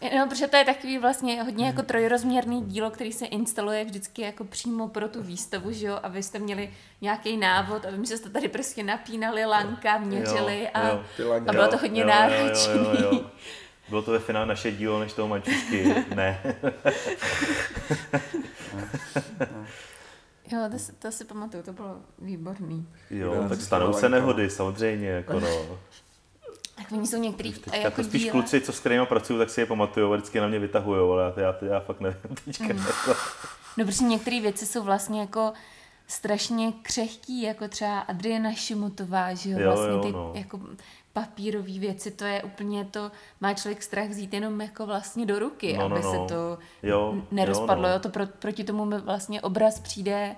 No, 0.02 0.28
protože 0.30 0.48
to 0.48 0.58
je 0.58 0.66
takový 0.66 0.98
vlastně 0.98 1.44
hodně 1.44 1.66
jako 1.66 1.82
trojrozměrný 1.82 2.62
dílo, 2.62 2.92
který 2.92 3.12
se 3.12 3.26
instaluje 3.26 3.86
vždycky 3.86 4.22
jako 4.22 4.44
přímo 4.44 4.88
pro 4.88 5.10
tu 5.10 5.24
výstavu, 5.24 5.72
že 5.72 5.88
jo, 5.88 6.00
a 6.04 6.08
vy 6.08 6.24
jste 6.24 6.40
měli 6.40 6.74
nějaký 7.02 7.38
návod 7.38 7.86
a 7.86 7.92
vím, 7.92 8.06
že 8.06 8.18
jste 8.18 8.30
tady 8.30 8.48
prostě 8.48 8.84
napínali 8.84 9.46
lanka, 9.46 9.98
měřili 9.98 10.70
a, 10.70 10.88
jo, 10.90 11.04
a 11.48 11.52
bylo 11.52 11.68
to 11.68 11.78
hodně 11.78 12.06
náročné. 12.06 12.74
Bylo 13.90 14.02
to 14.02 14.12
ve 14.12 14.20
finále 14.20 14.46
naše 14.46 14.72
dílo 14.72 15.00
než 15.00 15.14
toho 15.14 15.28
mančušky, 15.28 15.96
ne. 16.16 16.58
jo, 20.52 20.60
to, 20.72 20.80
si, 20.80 20.92
to 20.92 21.12
si 21.12 21.26
pamatuju, 21.26 21.64
to 21.64 21.74
bylo 21.74 21.98
výborný. 22.20 22.88
Jo, 23.10 23.46
tak 23.50 23.62
stanou 23.62 23.94
se 23.94 24.10
nehody, 24.10 24.50
samozřejmě, 24.50 25.08
jako 25.08 25.40
no. 25.40 25.80
Tak 26.80 26.92
oni 26.92 27.08
jsou 27.08 27.18
některý 27.18 27.54
teďka 27.54 27.78
jako 27.78 27.96
to 27.96 28.04
spíš 28.04 28.22
díle. 28.22 28.32
kluci, 28.32 28.62
co 28.62 28.74
s 28.74 28.80
kterými 28.80 29.06
pracují, 29.06 29.40
tak 29.40 29.50
si 29.50 29.62
je 29.62 29.66
pamatují 29.66 30.06
a 30.06 30.16
vždycky 30.16 30.40
na 30.40 30.48
mě 30.48 30.60
vytahují, 30.60 31.12
ale 31.12 31.34
já, 31.38 31.42
já, 31.42 31.74
já 31.74 31.80
fakt 31.80 32.00
nevím 32.00 32.36
teďka. 32.46 32.64
Mm. 32.64 32.86
Jako. 32.88 33.16
No 33.78 33.86
protože 33.86 34.04
některé 34.04 34.42
věci 34.42 34.66
jsou 34.66 34.84
vlastně 34.84 35.20
jako 35.20 35.54
strašně 36.08 36.72
křehký, 36.82 37.42
jako 37.42 37.68
třeba 37.68 38.00
Adriana 38.00 38.54
Šimutová, 38.54 39.34
že 39.34 39.50
jo, 39.50 39.60
jo 39.60 39.66
vlastně 39.66 40.00
ty 40.00 40.08
jo, 40.08 40.14
no. 40.14 40.32
jako 40.36 40.60
papírové 41.14 41.80
věci, 41.80 42.12
to 42.12 42.26
je 42.26 42.44
úplně 42.44 42.86
to, 42.86 43.12
má 43.42 43.54
člověk 43.54 43.84
strach 43.84 44.10
vzít 44.10 44.34
jenom 44.34 44.62
jako 44.62 44.86
vlastně 44.86 45.26
do 45.26 45.40
ruky, 45.40 45.74
no, 45.74 45.80
no 45.80 45.96
aby 45.96 46.04
no, 46.04 46.14
no. 46.14 46.28
se 46.28 46.34
to 46.34 46.58
jo, 46.84 47.16
nerozpadlo, 47.32 47.84
jo, 47.84 47.90
no. 47.90 47.94
jo, 47.94 48.00
to 48.00 48.10
pro, 48.10 48.28
proti 48.28 48.64
tomu 48.64 48.86
mi 48.86 48.98
vlastně 48.98 49.42
obraz 49.42 49.80
přijde 49.80 50.36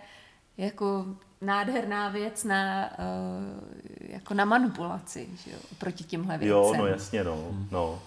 jako 0.57 1.05
nádherná 1.41 2.09
věc 2.09 2.43
na, 2.43 2.89
uh, 2.89 4.11
jako 4.11 4.33
na 4.33 4.45
manipulaci, 4.45 5.29
že 5.43 5.51
jo, 5.51 5.57
proti 5.77 6.03
těmhle 6.03 6.37
věcem. 6.37 6.57
Jo, 6.57 6.73
no 6.77 6.87
jasně, 6.87 7.23
no, 7.23 7.51
no. 7.71 7.99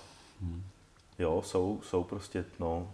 Jo, 1.18 1.42
jsou, 1.42 1.80
jsou 1.84 2.04
prostě, 2.04 2.44
no, 2.58 2.90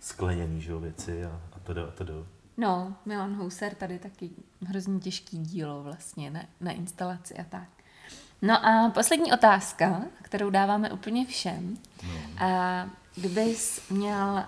skleněný, 0.00 0.60
že 0.60 0.70
jo, 0.72 0.80
věci 0.80 1.24
a, 1.24 1.40
a 1.56 1.58
to 1.58 1.88
a 1.88 1.90
to 1.90 2.26
No, 2.56 2.94
Milan 3.04 3.34
Houser 3.34 3.74
tady 3.74 3.98
taky 3.98 4.30
hrozně 4.66 5.00
těžký 5.00 5.38
dílo 5.38 5.82
vlastně 5.82 6.30
na, 6.30 6.40
na 6.60 6.72
instalaci 6.72 7.34
a 7.34 7.44
tak. 7.44 7.68
No 8.42 8.66
a 8.66 8.90
poslední 8.94 9.32
otázka, 9.32 10.02
kterou 10.22 10.50
dáváme 10.50 10.92
úplně 10.92 11.26
všem. 11.26 11.78
No. 12.06 12.44
A 12.46 12.90
kdybys 13.16 13.90
měl 13.90 14.44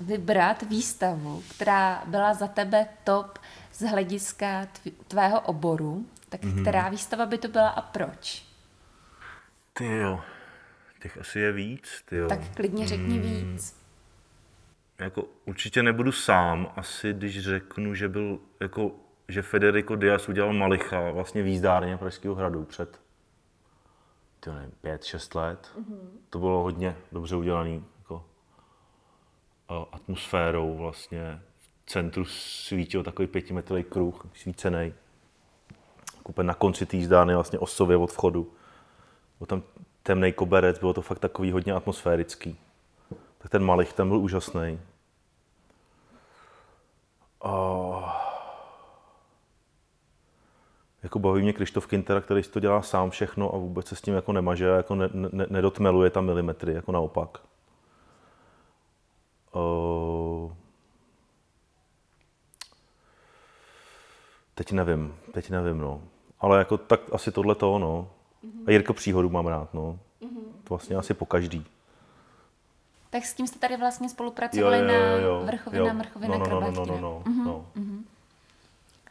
vybrat 0.00 0.62
výstavu, 0.62 1.42
která 1.50 2.02
byla 2.06 2.34
za 2.34 2.46
tebe 2.46 2.88
top 3.04 3.38
z 3.72 3.80
hlediska 3.80 4.66
tvého 5.08 5.40
oboru, 5.40 6.06
tak 6.28 6.40
mm-hmm. 6.42 6.62
která 6.62 6.88
výstava 6.88 7.26
by 7.26 7.38
to 7.38 7.48
byla 7.48 7.68
a 7.68 7.82
proč? 7.82 8.44
Ty 9.72 9.86
jo, 9.86 10.20
těch 11.02 11.18
asi 11.18 11.38
je 11.38 11.52
víc, 11.52 12.02
ty 12.08 12.16
jo. 12.16 12.28
Tak 12.28 12.54
klidně 12.54 12.88
řekni 12.88 13.18
víc. 13.18 13.84
Jako 14.98 15.24
určitě 15.44 15.82
nebudu 15.82 16.12
sám, 16.12 16.72
asi 16.76 17.12
když 17.12 17.40
řeknu, 17.40 17.94
že 17.94 18.08
byl 18.08 18.38
jako 18.60 18.90
že 19.28 19.42
Federico 19.42 19.96
Diaz 19.96 20.28
udělal 20.28 20.52
Malicha 20.52 21.10
vlastně 21.10 21.42
v 21.42 21.46
jízdárně 21.46 21.96
Pražského 21.96 22.34
hradu 22.34 22.64
před 22.64 23.00
ty 24.40 24.50
nevím, 24.50 24.72
pět, 24.80 25.04
šest 25.04 25.34
let. 25.34 25.72
Mm-hmm. 25.78 26.08
To 26.30 26.38
bylo 26.38 26.62
hodně 26.62 26.96
dobře 27.12 27.36
udělané 27.36 27.70
jako, 27.70 27.84
atmosférou 29.68 30.76
vlastně. 30.76 31.42
V 31.60 31.90
centru 31.90 32.24
svítil 32.24 33.04
takový 33.04 33.28
pětimetrový 33.28 33.84
kruh, 33.84 34.26
svícený. 34.34 34.94
Kupen 36.22 36.46
na 36.46 36.54
konci 36.54 36.86
té 36.86 36.96
jízdárny, 36.96 37.34
vlastně 37.34 37.58
osově 37.58 37.96
od 37.96 38.12
vchodu. 38.12 38.52
Byl 39.38 39.46
tam 39.46 39.62
temný 40.02 40.32
koberec, 40.32 40.78
bylo 40.78 40.94
to 40.94 41.02
fakt 41.02 41.18
takový 41.18 41.52
hodně 41.52 41.72
atmosférický. 41.72 42.58
Tak 43.38 43.50
ten 43.50 43.64
Malich, 43.64 43.92
ten 43.92 44.08
byl 44.08 44.18
úžasný. 44.18 44.80
Oh 47.38 48.24
jako 51.04 51.18
baví 51.18 51.42
mě 51.42 51.52
Krištof 51.52 51.86
Kintera, 51.86 52.20
který 52.20 52.42
si 52.42 52.50
to 52.50 52.60
dělá 52.60 52.82
sám 52.82 53.10
všechno 53.10 53.54
a 53.54 53.58
vůbec 53.58 53.86
se 53.86 53.96
s 53.96 54.00
tím 54.00 54.14
jako 54.14 54.32
nemaže, 54.32 54.64
jako 54.64 54.94
ne, 54.94 55.08
ne, 55.12 55.46
nedotmeluje 55.50 56.10
tam 56.10 56.26
milimetry, 56.26 56.72
jako 56.72 56.92
naopak. 56.92 57.38
Teď 64.54 64.72
nevím, 64.72 65.14
teď 65.32 65.50
nevím, 65.50 65.78
no. 65.78 66.02
Ale 66.40 66.58
jako 66.58 66.78
tak 66.78 67.00
asi 67.12 67.32
tohle 67.32 67.54
to, 67.54 67.78
no. 67.78 68.10
A 68.66 68.70
Jirko 68.70 68.92
Příhodu 68.94 69.30
mám 69.30 69.46
rád, 69.46 69.74
no. 69.74 69.98
To 70.64 70.68
vlastně 70.68 70.96
asi 70.96 71.14
po 71.14 71.26
každý. 71.26 71.66
Tak 73.10 73.24
s 73.24 73.34
tím 73.34 73.46
jste 73.46 73.58
tady 73.58 73.76
vlastně 73.76 74.08
spolupracovali 74.08 74.78
jo, 74.78 74.84
jo, 74.84 74.92
jo, 74.92 75.18
jo, 75.18 75.40
na 75.40 75.46
Vrchovina, 75.46 75.86
jo. 75.86 75.94
Mrchovina, 75.94 76.38
no, 76.38 76.46
no, 76.46 76.60
no, 76.60 76.70
no, 76.70 76.70
no, 76.70 76.86
no, 76.86 77.00
no, 77.00 77.22
mhm. 77.26 77.44
no, 77.44 77.44
uh-huh, 77.44 77.44
no. 77.44 77.64
Uh-huh. 77.76 78.02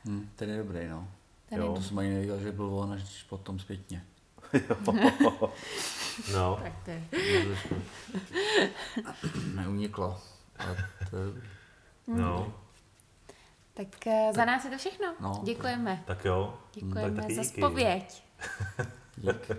Hmm, 0.06 0.30
ten 0.36 0.50
je 0.50 0.58
dobrý, 0.58 0.88
no. 0.88 1.08
Ten 1.50 1.60
jo. 1.60 1.70
Je... 1.70 1.76
To 1.76 1.82
jsem 1.82 2.00
ani 2.00 2.10
nevěděl, 2.10 2.40
že 2.40 2.52
byl 2.52 2.66
on 2.66 2.94
až 2.94 3.24
potom 3.24 3.60
zpětně. 3.60 4.06
no. 6.34 6.60
Tak 6.64 6.74
to 6.86 6.92
je. 6.92 7.04
Neuniklo 9.56 10.22
to 11.10 11.18
je... 11.18 11.42
No. 12.08 12.54
Tak 13.74 13.88
uh, 14.06 14.36
za 14.36 14.46
nás 14.46 14.66
je 14.66 14.72
to 14.72 14.78
všechno. 14.78 15.14
No. 15.20 15.42
Děkujeme. 15.44 16.04
Tak 16.06 16.26
jo. 16.26 16.58
Děkujeme 16.74 17.22
tak 17.22 17.32
za 17.32 17.44
spověď. 17.44 18.24
Dík. 19.18 19.52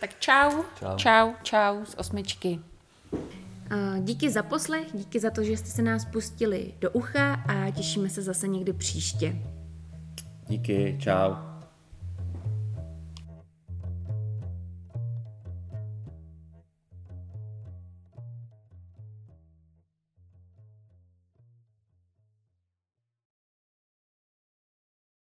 tak 0.00 0.18
čau. 0.18 0.62
Čau. 0.78 0.96
Čau, 0.96 1.32
čau 1.42 1.84
z 1.84 1.94
osmičky. 1.94 2.60
Díky 4.00 4.30
za 4.30 4.42
poslech, 4.42 4.86
díky 4.92 5.20
za 5.20 5.30
to, 5.30 5.42
že 5.42 5.56
jste 5.56 5.68
se 5.68 5.82
nás 5.82 6.04
pustili 6.04 6.74
do 6.78 6.90
ucha 6.90 7.34
a 7.34 7.70
těšíme 7.70 8.10
se 8.10 8.22
zase 8.22 8.48
někdy 8.48 8.72
příště. 8.72 9.36
Díky, 10.48 10.98
čau. 11.00 11.47